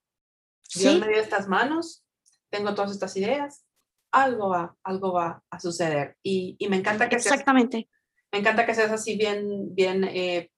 [0.75, 2.03] Dios me dio estas manos,
[2.49, 3.65] tengo todas estas ideas,
[4.11, 6.17] algo va, algo va a suceder.
[6.23, 7.89] Y, y me encanta que Exactamente.
[8.31, 10.51] me encanta que seas así bien, bien, eh,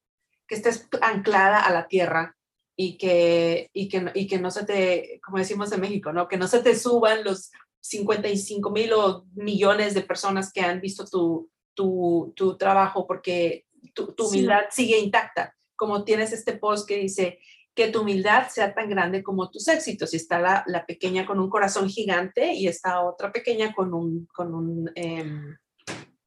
[0.47, 2.35] que estés anclada a la tierra
[2.75, 6.27] y que, y que, y que no se te, como decimos en México, ¿no?
[6.27, 7.51] Que no se te suban los
[7.81, 14.13] 55 mil o millones de personas que han visto tu, tu, tu trabajo porque tu,
[14.13, 17.39] tu humildad sigue intacta como tienes este post que dice
[17.75, 20.13] que tu humildad sea tan grande como tus éxitos.
[20.13, 24.27] Y está la, la pequeña con un corazón gigante y está otra pequeña con un,
[24.27, 25.57] con un, em,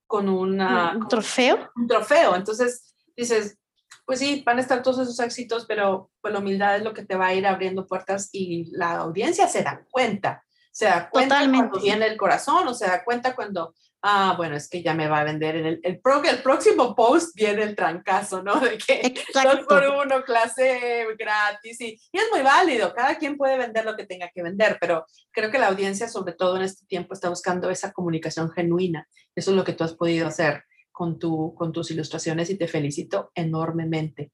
[0.07, 1.71] con una, ¿Un trofeo.
[1.77, 2.37] Un trofeo.
[2.37, 3.59] Entonces dices,
[4.05, 7.05] pues sí, van a estar todos esos éxitos, pero pues la humildad es lo que
[7.05, 10.45] te va a ir abriendo puertas y la audiencia se da cuenta.
[10.73, 13.75] Se da cuenta cuando viene el corazón o se da cuenta cuando
[14.09, 17.35] ah, bueno, es que ya me va a vender en el, el, el próximo post
[17.35, 18.61] viene el trancazo, ¿no?
[18.61, 23.59] De que dos por uno, clase gratis y, y, es muy válido, cada quien puede
[23.59, 26.87] vender lo que tenga que vender, pero creo que la audiencia, sobre todo en este
[26.87, 29.09] tiempo, está buscando esa comunicación genuina.
[29.35, 32.69] Eso es lo que tú has podido hacer con, tu, con tus ilustraciones y te
[32.69, 34.31] felicito enormemente.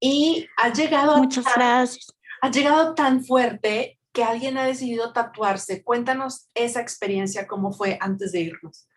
[0.00, 1.16] Y has llegado...
[1.18, 2.12] Muchas gracias.
[2.40, 5.84] Has llegado tan fuerte que alguien ha decidido tatuarse.
[5.84, 8.87] Cuéntanos esa experiencia, cómo fue antes de irnos.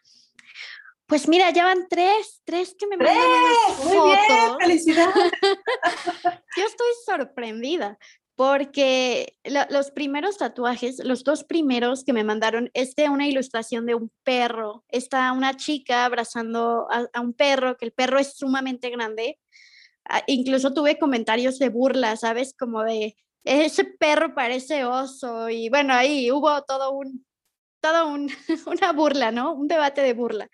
[1.11, 3.13] Pues mira, ya van tres, tres que me ¡Tres!
[3.83, 5.13] Muy bien, felicidades.
[6.55, 7.99] Yo estoy sorprendida
[8.35, 13.95] porque los primeros tatuajes, los dos primeros que me mandaron, es de una ilustración de
[13.95, 14.85] un perro.
[14.87, 19.37] Está una chica abrazando a, un perro, que el perro es sumamente grande.
[20.05, 22.55] Ah, incluso tuve comentarios de burla, ¿sabes?
[22.57, 25.49] Como de, ese perro parece oso.
[25.49, 27.25] Y bueno, ahí hubo todo un,
[27.81, 28.31] todo un,
[28.65, 29.53] una burla, ¿no?
[29.55, 30.49] Un debate de burla.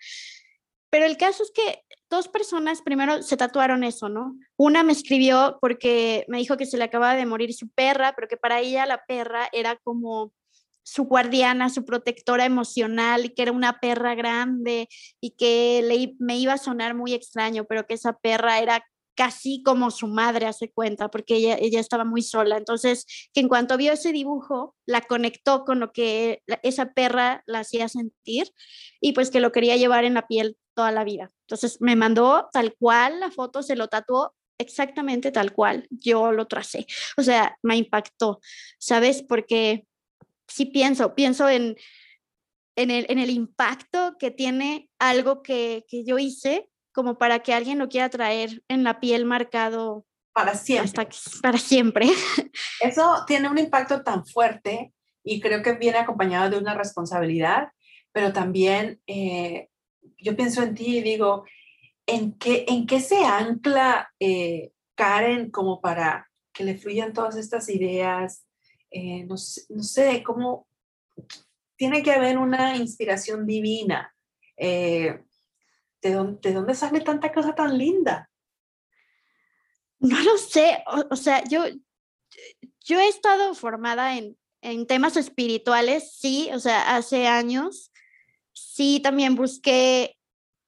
[0.90, 4.36] Pero el caso es que dos personas primero se tatuaron eso, ¿no?
[4.56, 8.28] Una me escribió porque me dijo que se le acababa de morir su perra, pero
[8.28, 10.32] que para ella la perra era como
[10.82, 14.88] su guardiana, su protectora emocional, y que era una perra grande
[15.20, 18.82] y que le, me iba a sonar muy extraño, pero que esa perra era
[19.18, 22.56] casi como su madre hace cuenta, porque ella, ella estaba muy sola.
[22.56, 23.04] Entonces,
[23.34, 27.88] que en cuanto vio ese dibujo, la conectó con lo que esa perra la hacía
[27.88, 28.52] sentir
[29.00, 31.32] y pues que lo quería llevar en la piel toda la vida.
[31.48, 36.46] Entonces, me mandó tal cual la foto, se lo tatuó exactamente tal cual yo lo
[36.46, 36.86] tracé.
[37.16, 38.38] O sea, me impactó,
[38.78, 39.24] ¿sabes?
[39.24, 39.84] Porque
[40.46, 41.76] sí pienso, pienso en,
[42.76, 47.54] en, el, en el impacto que tiene algo que, que yo hice como para que
[47.54, 51.08] alguien lo quiera traer en la piel marcado para siempre.
[51.42, 52.06] para siempre.
[52.80, 54.92] Eso tiene un impacto tan fuerte
[55.24, 57.72] y creo que viene acompañado de una responsabilidad,
[58.12, 59.68] pero también eh,
[60.16, 61.44] yo pienso en ti y digo,
[62.06, 67.68] ¿en qué, en qué se ancla eh, Karen como para que le fluyan todas estas
[67.68, 68.46] ideas?
[68.90, 70.66] Eh, no, no, sé, cómo
[71.76, 74.14] tiene que haber una inspiración divina.
[76.02, 78.30] ¿De dónde, sale tanta cosa tan linda?
[80.00, 81.64] No lo sé, o, sea, yo,
[82.84, 84.36] yo he estado formada en,
[84.86, 87.92] temas espirituales, sí, o sea, hace años,
[88.52, 90.16] sí, también busqué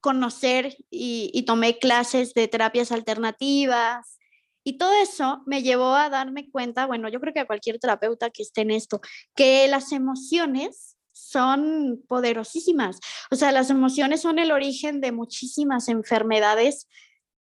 [0.01, 4.19] conocer y, tomé clases de terapias alternativas
[4.63, 8.43] y todo eso me llevó a darme cuenta, bueno, yo creo que cualquier terapeuta que
[8.43, 9.01] esté en esto,
[9.35, 12.99] que las emociones son poderosísimas.
[13.29, 16.87] O sea, las emociones son el origen de muchísimas enfermedades,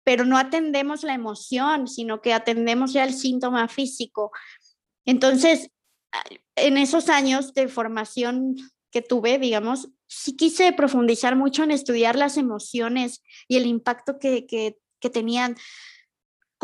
[0.04, 4.32] pero no atendemos la emoción, sino que atendemos ya el síntoma físico.
[5.06, 5.70] Entonces,
[6.56, 8.56] en esos años de formación
[8.92, 14.46] que tuve, digamos, sí quise profundizar mucho en estudiar las emociones y el impacto que,
[14.46, 15.56] que, que tenían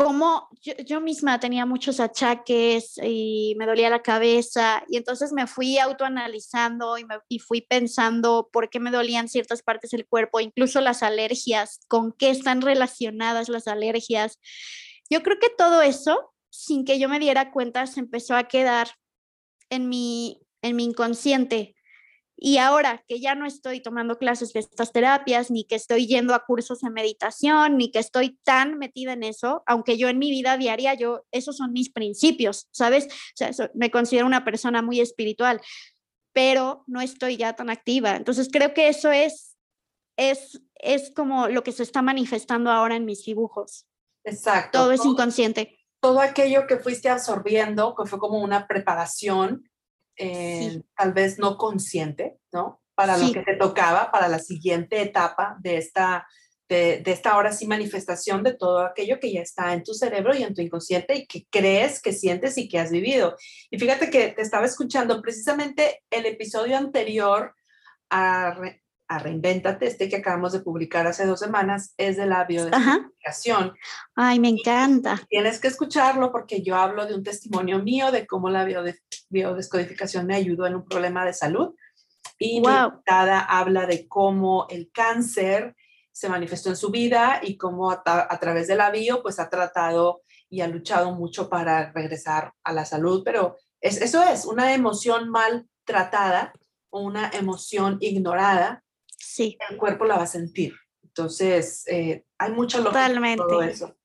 [0.02, 5.76] como yo, misma tenía muchos achaques y me dolía la cabeza y entonces me fui
[5.76, 10.80] autoanalizando y, me, y fui pensando por qué me dolían ciertas partes del cuerpo, incluso
[10.80, 14.38] las alergias, con qué están relacionadas las alergias.
[15.10, 18.88] Yo creo que todo eso, sin que yo me diera cuenta, se empezó a quedar
[19.68, 21.74] en mi, en mi inconsciente
[22.42, 26.34] y ahora que ya no estoy tomando clases de estas terapias, ni que estoy yendo
[26.34, 30.30] a cursos de meditación, ni que estoy tan metida en eso, aunque yo en mi
[30.30, 33.08] vida diaria, yo, esos son mis principios, ¿sabes?
[33.08, 35.60] O sea, me considero una persona muy espiritual,
[36.32, 38.16] pero no estoy ya tan activa.
[38.16, 39.58] Entonces creo que eso es,
[40.16, 43.86] es, es como lo que se está manifestando ahora en mis dibujos.
[44.24, 44.78] Exacto.
[44.78, 45.78] Todo es inconsciente.
[46.00, 49.69] Todo aquello que fuiste absorbiendo, que fue como una preparación,
[50.20, 52.82] eh, tal vez no consciente, ¿no?
[52.94, 56.26] Para lo que te tocaba, para la siguiente etapa de esta,
[56.68, 60.36] de, de, esta ahora sí manifestación de todo aquello que ya está en tu cerebro
[60.36, 63.36] y en tu inconsciente y que crees, que sientes y que has vivido.
[63.70, 67.54] Y fíjate que te estaba escuchando precisamente el episodio anterior
[68.10, 68.60] a,
[69.10, 73.74] a Reinventate, este que acabamos de publicar hace dos semanas, es de la biodescodificación.
[74.14, 75.20] Ay, me encanta.
[75.28, 78.64] tienes que escucharlo porque yo hablo de un testimonio mío de cómo la
[79.28, 81.74] biodescodificación me ayudó en un problema de salud.
[82.38, 82.92] Y wow.
[82.92, 83.00] mi
[83.48, 85.74] habla de cómo el cáncer
[86.12, 89.50] se manifestó en su vida y cómo a, a, través de la bio pues ha
[89.50, 94.72] tratado y ha luchado mucho para regresar a la salud, pero es, eso es una
[94.72, 96.52] emoción mal tratada
[96.90, 98.84] o una emoción ignorada
[99.30, 99.58] sí.
[99.68, 100.74] el cuerpo la va a sentir.
[101.02, 103.42] Entonces, eh, hay mucha lógica Totalmente.
[103.42, 103.96] en todo eso.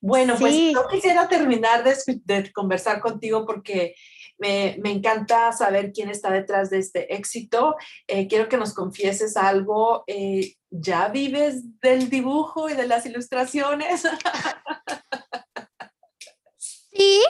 [0.00, 3.94] Bueno, pues yo quisiera terminar de, conversar contigo porque
[4.38, 7.76] me, me, encanta saber quién está detrás de este éxito.
[8.06, 10.04] Eh, quiero que nos confieses algo.
[10.06, 14.02] Eh, ¿Ya vives del dibujo y de las ilustraciones?
[16.56, 17.22] sí,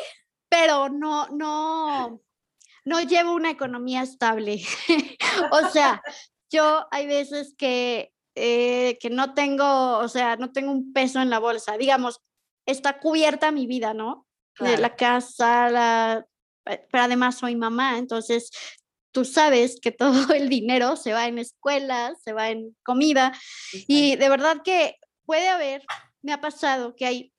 [0.49, 2.21] pero no, no,
[2.85, 4.63] no llevo una economía estable.
[5.51, 6.03] o sea,
[6.55, 11.31] yo hay veces que, eh, que no tengo, o sea, no tengo un peso en
[11.31, 12.21] la bolsa, digamos,
[12.67, 14.27] está cubierta mi vida, ¿no?
[14.55, 14.81] Claro.
[14.81, 16.27] La casa, la,
[16.65, 18.51] pero además soy mamá, entonces
[19.13, 23.33] tú sabes que todo el dinero se va en escuelas, se va en comida
[23.73, 25.83] y de verdad que puede haber,
[26.23, 27.33] me ha pasado que hay,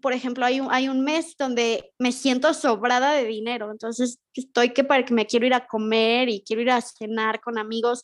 [0.00, 4.70] por ejemplo, hay un, hay un mes donde me siento sobrada de dinero, entonces estoy
[4.72, 8.02] que para que me quiero ir a comer y quiero ir a cenar con amigos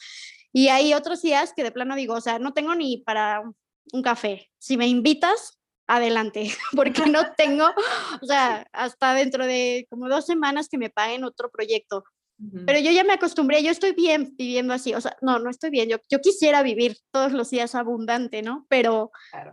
[0.52, 3.42] y hay otros días que de plano digo, o sea, no tengo ni para
[3.92, 4.50] un café.
[4.58, 7.66] Si me invitas, adelante, porque no tengo,
[8.20, 12.04] o sea, hasta dentro de como dos semanas que me paguen otro proyecto.
[12.66, 15.70] Pero yo ya me acostumbré, yo estoy bien viviendo así, o sea, no, no estoy
[15.70, 18.66] bien, yo, yo quisiera vivir todos los días abundante, ¿no?
[18.68, 19.12] Pero,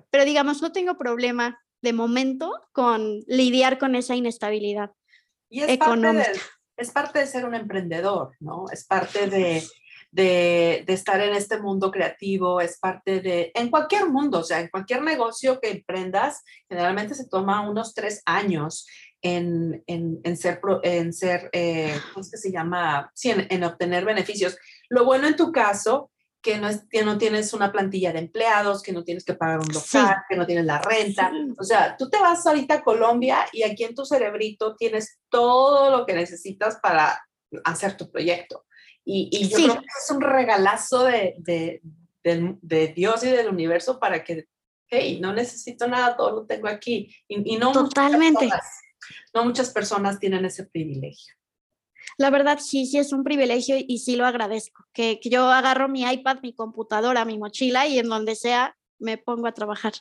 [0.10, 4.92] pero digamos, no tengo problema de momento con lidiar con esa inestabilidad
[5.50, 6.26] y es económica.
[6.26, 6.46] Parte de,
[6.78, 8.66] es parte de ser un emprendedor, ¿no?
[8.72, 9.64] Es parte de,
[10.12, 14.70] de, estar en este mundo creativo, es parte de, en cualquier mundo, o sea, en
[14.70, 18.88] cualquier negocio que emprendas, generalmente se toma unos tres años
[19.22, 23.12] en, en, ser, en ser eh, ¿cómo es que se llama?
[23.14, 24.58] Sí, en, obtener beneficios.
[24.88, 26.10] Lo bueno en tu caso,
[26.42, 29.60] que no, es, que no tienes una plantilla de empleados, que no tienes que pagar
[29.60, 31.32] un local, que no tienes la renta.
[31.58, 35.92] O sea, tú te vas ahorita a Colombia y aquí en tu cerebrito tienes todo
[35.92, 37.22] lo que necesitas para
[37.66, 38.66] hacer tu proyecto.
[39.04, 41.82] Y, yo creo que es un regalazo de, de,
[42.24, 44.48] de, Dios y del universo para que,
[44.88, 47.14] hey, no necesito nada, todo lo tengo aquí.
[47.28, 48.46] Y, no Totalmente.
[48.46, 48.82] Muchas personas,
[49.34, 51.34] no muchas personas tienen ese privilegio.
[52.18, 54.86] La verdad, sí, sí es un privilegio y sí lo agradezco.
[54.94, 59.18] Que, que yo agarro mi iPad, mi computadora, mi mochila y en donde sea me
[59.18, 59.94] pongo a trabajar.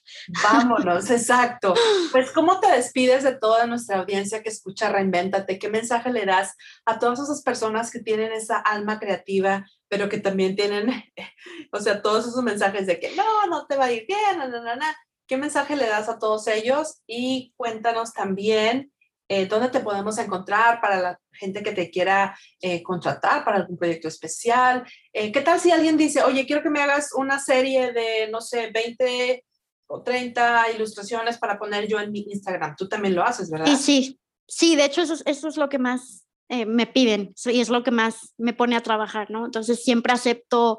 [0.43, 1.75] Vámonos, exacto.
[2.13, 5.59] Pues, ¿cómo te despides de toda nuestra audiencia que escucha Reinvéntate?
[5.59, 10.19] ¿Qué mensaje le das a todas esas personas que tienen esa alma creativa, pero que
[10.19, 10.91] también tienen,
[11.73, 14.49] o sea, todos esos mensajes de que no, no te va a ir bien, na,
[14.49, 14.97] na, na,
[15.27, 17.03] ¿Qué mensaje le das a todos ellos?
[17.07, 18.93] Y cuéntanos también
[19.31, 23.77] eh, dónde te podemos encontrar para la gente que te quiera eh, contratar para algún
[23.77, 24.85] proyecto especial.
[25.13, 28.41] Eh, ¿Qué tal si alguien dice, oye, quiero que me hagas una serie de, no
[28.41, 29.45] sé, 20
[29.87, 32.75] o 30 ilustraciones para poner yo en mi Instagram?
[32.77, 33.77] Tú también lo haces, ¿verdad?
[33.77, 34.77] Sí, sí.
[34.77, 38.33] De hecho eso, eso es lo que más me piden y es lo que más
[38.39, 39.45] me pone a trabajar, ¿no?
[39.45, 40.79] Entonces siempre acepto,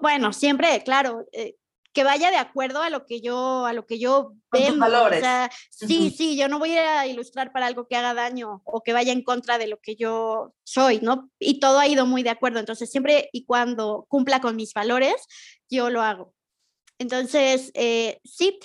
[0.00, 1.26] bueno, siempre, claro,
[1.92, 4.74] que vaya de acuerdo a lo que yo, a lo que yo veo.
[4.74, 8.82] O sea, sí, sí, yo no voy a ilustrar para algo que haga daño o
[8.82, 11.30] que vaya en contra de lo que yo soy, ¿no?
[11.38, 12.60] Y todo ha ido muy de acuerdo.
[12.60, 15.26] Entonces, siempre y cuando cumpla con mis valores,
[15.70, 16.34] yo lo hago.
[16.98, 18.58] Entonces, eh, sí,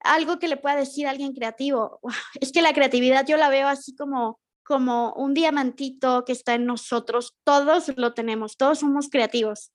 [0.00, 2.00] algo que le pueda decir a alguien creativo,
[2.40, 6.64] es que la creatividad yo la veo así como como un diamantito que está en
[6.64, 9.72] nosotros, todos lo tenemos, todos somos creativos,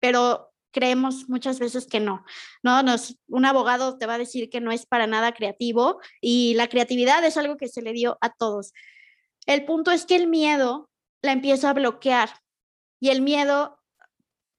[0.00, 2.24] pero creemos muchas veces que no,
[2.62, 2.82] ¿no?
[2.82, 6.68] Nos, un abogado te va a decir que no es para nada creativo y la
[6.68, 8.72] creatividad es algo que se le dio a todos.
[9.46, 10.90] El punto es que el miedo
[11.22, 12.30] la empieza a bloquear
[13.00, 13.78] y el miedo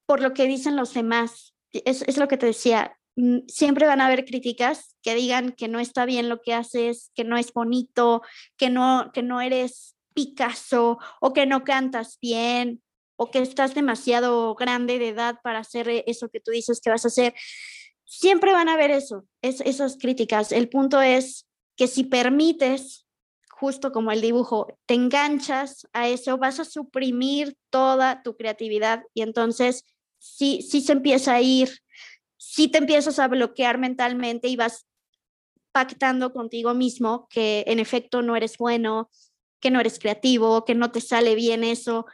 [0.05, 4.01] por lo que dicen los demás, es, es lo que te decía, mm, siempre van
[4.01, 7.53] a haber críticas que digan que no está bien lo que haces, que no es
[7.53, 8.21] bonito,
[8.57, 12.81] que no, que no eres Picasso o que no cantas bien
[13.21, 16.89] o que estás demasiado grande de edad para hacer e, eso que tú dices que
[16.89, 17.35] vas a hacer.
[18.03, 20.51] Siempre van a haber eso, esas críticas.
[20.51, 21.45] El punto es
[21.75, 23.05] que si permites,
[23.47, 29.21] justo como el dibujo, te enganchas a eso, vas a suprimir toda tu creatividad y
[29.21, 29.85] entonces
[30.17, 31.69] sí, sí se empieza a ir,
[32.37, 34.87] sí te empiezas a bloquear mentalmente y vas
[35.71, 39.11] pactando contigo mismo que en efecto no eres bueno,
[39.59, 42.07] que no eres creativo, que no te sale bien eso.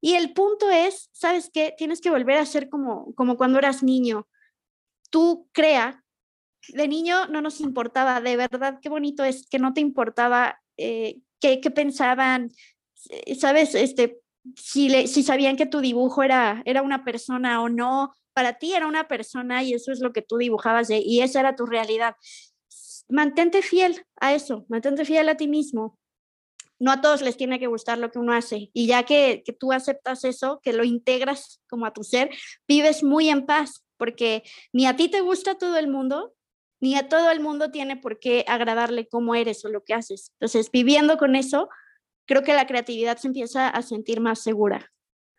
[0.00, 1.74] Y el punto es, ¿sabes qué?
[1.76, 4.28] Tienes que volver a ser como, como cuando eras niño.
[5.10, 6.04] Tú crea.
[6.68, 11.20] De niño no nos importaba, de verdad, qué bonito es que no te importaba eh,
[11.40, 12.50] qué, pensaban,
[13.08, 13.74] eh, ¿sabes?
[13.74, 14.20] Este,
[14.56, 18.74] si, le, si sabían que tu dibujo era, era una persona o no, para ti
[18.74, 22.14] era una persona y eso es lo que tú dibujabas y esa era tu realidad.
[23.08, 25.98] Mantente fiel a eso, mantente fiel a ti mismo
[26.80, 28.70] no a todos les tiene que gustar lo que uno hace.
[28.72, 32.30] Y ya que, tú aceptas eso, que lo integras como a tu ser,
[32.66, 36.34] vives muy en paz, porque ni a ti te gusta todo el mundo,
[36.80, 40.32] ni a todo el mundo tiene por qué agradarle cómo eres o lo que haces.
[40.40, 41.68] Entonces, viviendo con eso,
[42.26, 44.90] creo que la creatividad se empieza a sentir más segura.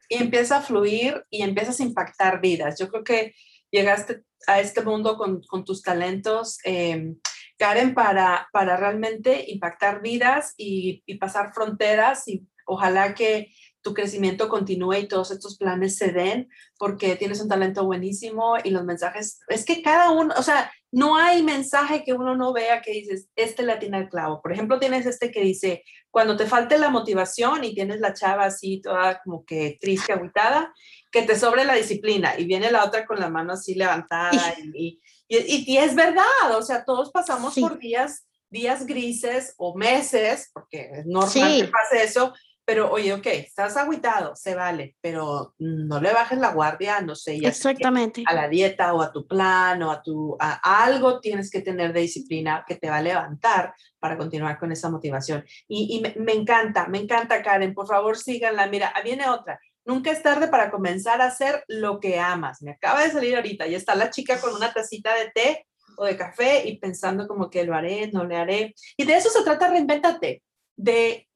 [0.10, 2.78] Y empieza a fluir y empiezas a impactar vidas.
[2.78, 3.34] Yo creo que
[3.72, 6.60] llegaste a este mundo con, tus talentos.
[6.66, 7.16] Eh,
[7.62, 14.94] Karen, para, para realmente impactar vidas y, pasar fronteras y ojalá que, tu crecimiento continúe
[14.96, 19.66] y todos estos planes se den porque tienes un talento buenísimo y los mensajes, es
[19.66, 23.64] que cada uno, o sea, no hay mensaje que uno no vea que dices, este
[23.64, 24.42] le atina el clavo.
[24.42, 28.46] Por ejemplo, tienes este que dice, cuando te falte la motivación y tienes la chava
[28.46, 30.74] así toda como que triste, aguitada,
[31.12, 35.00] que te sobre la disciplina y viene la otra con la mano así levantada y,
[35.30, 41.06] y, es verdad, o sea, todos pasamos por días, días grises o meses, porque es
[41.06, 42.34] normal que pase eso,
[42.72, 47.38] pero oye, ok, estás aguitado, se vale, pero no le bajes la guardia, no sé,
[47.38, 48.24] ya Exactamente.
[48.26, 51.92] a la dieta o a tu plan o a tu a algo tienes que tener
[51.92, 55.44] de disciplina que te va a levantar para continuar con esa motivación.
[55.68, 58.68] Y, y me, me, encanta, me encanta, Karen, por favor síganla.
[58.68, 59.60] Mira, viene otra.
[59.84, 62.62] Nunca es tarde para comenzar a hacer lo que amas.
[62.62, 65.68] Me acaba de salir ahorita y está la chica con una tacita de té
[65.98, 68.76] o de café y pensando como que lo haré, no le haré.
[68.96, 70.42] Y de eso se trata, reinvéntate
[70.76, 71.30] de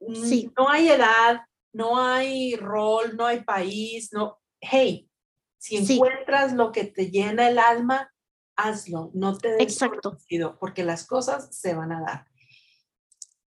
[0.57, 1.41] no hay edad,
[1.73, 5.09] no hay rol, no hay país, no, hey,
[5.57, 8.11] si encuentras lo que te llena el alma,
[8.55, 10.17] hazlo, no te des Exacto.
[10.59, 12.27] porque las cosas se van a dar.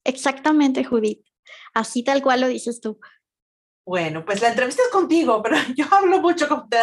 [0.04, 1.24] Exactamente, Judith.
[1.74, 2.98] Así tal cual lo dices tú.
[3.86, 6.78] Bueno, pues la entrevista es contigo, pero yo hablo mucho con te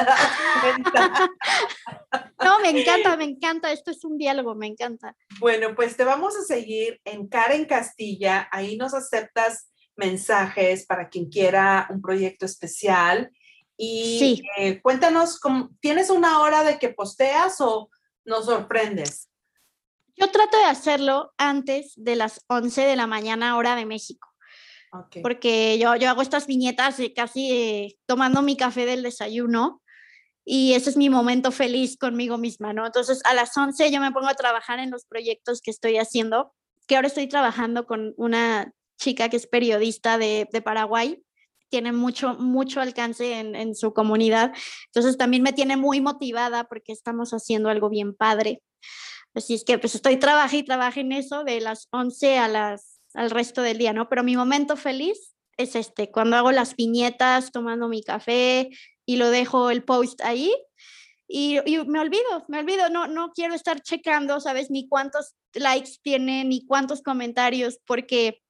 [2.41, 3.73] No, me encanta, me encanta.
[3.73, 5.13] Esto es un diálogo, me encanta.
[5.39, 8.47] Bueno, pues te vamos a seguir en Karen Castilla.
[8.53, 13.31] Ahí nos aceptas mensajes para quien quiera un proyecto especial.
[13.75, 14.43] Y sí.
[14.57, 15.41] Eh, cuéntanos,
[15.81, 17.89] ¿tienes una hora de que posteas o
[18.23, 19.29] nos sorprendes?
[20.15, 24.32] Yo trato de hacerlo antes de las 11 de la mañana, hora de México.
[25.21, 29.81] Porque yo, yo hago estas viñetas casi tomando mi café del desayuno
[30.45, 32.85] y ese es mi momento feliz conmigo misma, ¿no?
[32.85, 36.53] Entonces a las 11 yo me pongo a trabajar en los proyectos que estoy haciendo,
[36.87, 41.23] que ahora estoy trabajando con una chica que es periodista de, de Paraguay,
[41.69, 44.53] tiene mucho, mucho alcance en, en, su comunidad,
[44.87, 48.61] entonces también me tiene muy motivada porque estamos haciendo algo bien padre.
[49.33, 52.92] Así es que pues estoy trabajando y trabajando en eso de las 11 a las,
[53.13, 54.09] al resto del día, ¿no?
[54.09, 58.69] Pero mi momento feliz es este, cuando hago las viñetas, tomando mi café,
[59.05, 60.53] y lo dejo el post ahí
[61.27, 64.69] y, me olvido, me olvido, no, no quiero estar checando, ¿sabes?
[64.69, 68.41] Ni cuántos likes tiene, ni cuántos comentarios, porque,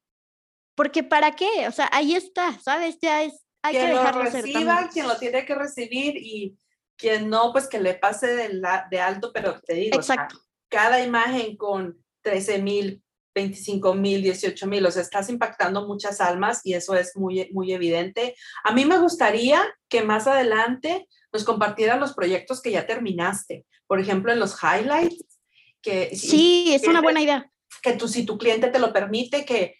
[0.74, 1.68] porque ¿para qué?
[1.68, 2.98] O sea, ahí está, ¿sabes?
[3.00, 6.58] Ya es, hay quien que dejarlo lo reciba, quien lo tiene que recibir y
[6.96, 10.38] quien no, pues que le pase de, la, de alto, pero te digo, Exacto.
[10.68, 13.02] cada imagen con 13 mil
[13.34, 17.72] 25 mil, 18 mil, o sea, estás impactando muchas almas y eso es muy, muy
[17.72, 18.36] evidente.
[18.62, 24.00] A mí me gustaría que más adelante nos compartieran los proyectos que ya terminaste, por
[24.00, 25.40] ejemplo, en los highlights.
[25.82, 27.50] Que, sí, es una buena idea.
[27.82, 29.76] Que tú, si tu cliente te lo permite, que,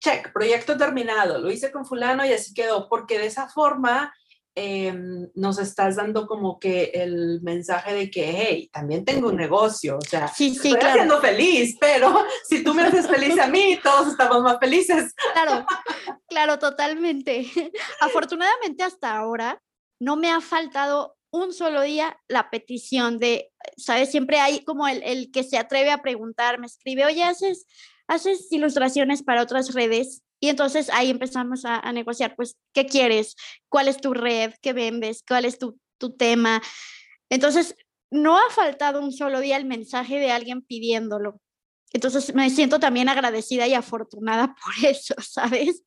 [0.00, 4.12] check, proyecto terminado, lo hice con fulano y así quedó, porque de esa forma
[4.56, 9.98] Em, nos estás dando como que el mensaje de que, hey, también tengo un negocio,
[9.98, 13.80] o sea, sí, sí, estoy haciendo feliz, pero si tú me haces feliz a mí,
[13.82, 15.12] todos estamos más felices.
[15.32, 15.66] Claro,
[16.28, 17.50] claro, totalmente.
[17.98, 19.60] Afortunadamente hasta ahora
[19.98, 24.12] no me ha faltado un solo día la petición de, ¿sabes?
[24.12, 27.66] Siempre hay como el, el que se atreve a preguntar, me escribe, oye, ¿haces,
[28.06, 30.22] haces ilustraciones para otras redes?
[30.44, 33.34] Y entonces ahí empezamos a, negociar, pues, ¿qué quieres?
[33.70, 34.52] ¿Cuál es tu red?
[34.60, 35.24] ¿Qué vendes?
[35.26, 36.60] ¿Cuál es tu, tu tema?
[37.30, 37.74] Entonces,
[38.10, 41.40] no ha faltado un solo día el mensaje de alguien pidiéndolo.
[41.94, 45.82] Entonces, me siento también agradecida y afortunada por eso, ¿sabes?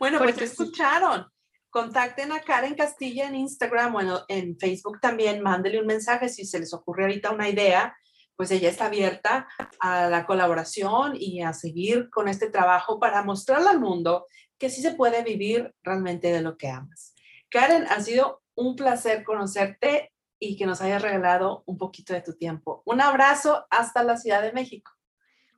[0.00, 1.28] Bueno, pues escucharon.
[1.70, 5.40] Contacten a Karen Castilla en Instagram o en Facebook también.
[5.40, 7.96] Mándele un mensaje si se les ocurre ahorita una idea
[8.38, 9.48] pues ella está abierta
[9.80, 14.26] a la colaboración y a seguir con este trabajo para mostrarle al mundo
[14.58, 17.16] que sí se puede vivir realmente de lo que amas.
[17.50, 22.32] Karen, ha sido un placer conocerte y que nos hayas regalado un poquito de tu
[22.32, 22.80] tiempo.
[22.86, 24.92] Un abrazo hasta la Ciudad de México.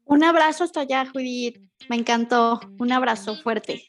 [0.07, 1.61] Un abrazo hasta allá, Judith.
[1.91, 2.61] Me encantó.
[2.79, 3.83] Un abrazo fuerte.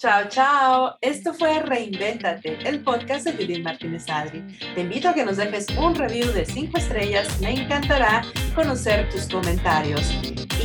[0.00, 0.96] Chao, chao.
[1.02, 4.42] Esto fue Reinvéntate, el podcast de Judith Martínez Adri.
[4.74, 7.38] Te invito a que nos dejes un review de 5 estrellas.
[7.42, 8.22] Me encantará
[8.54, 10.10] conocer tus comentarios.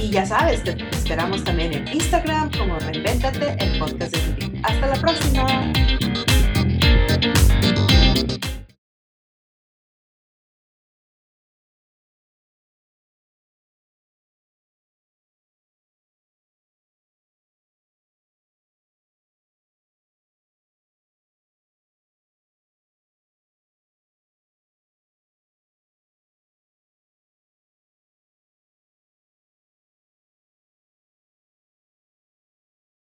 [0.02, 4.62] Y ya sabes, te esperamos también en Instagram como Reinvéntate, el podcast de Judith.
[4.64, 6.14] Hasta la próxima.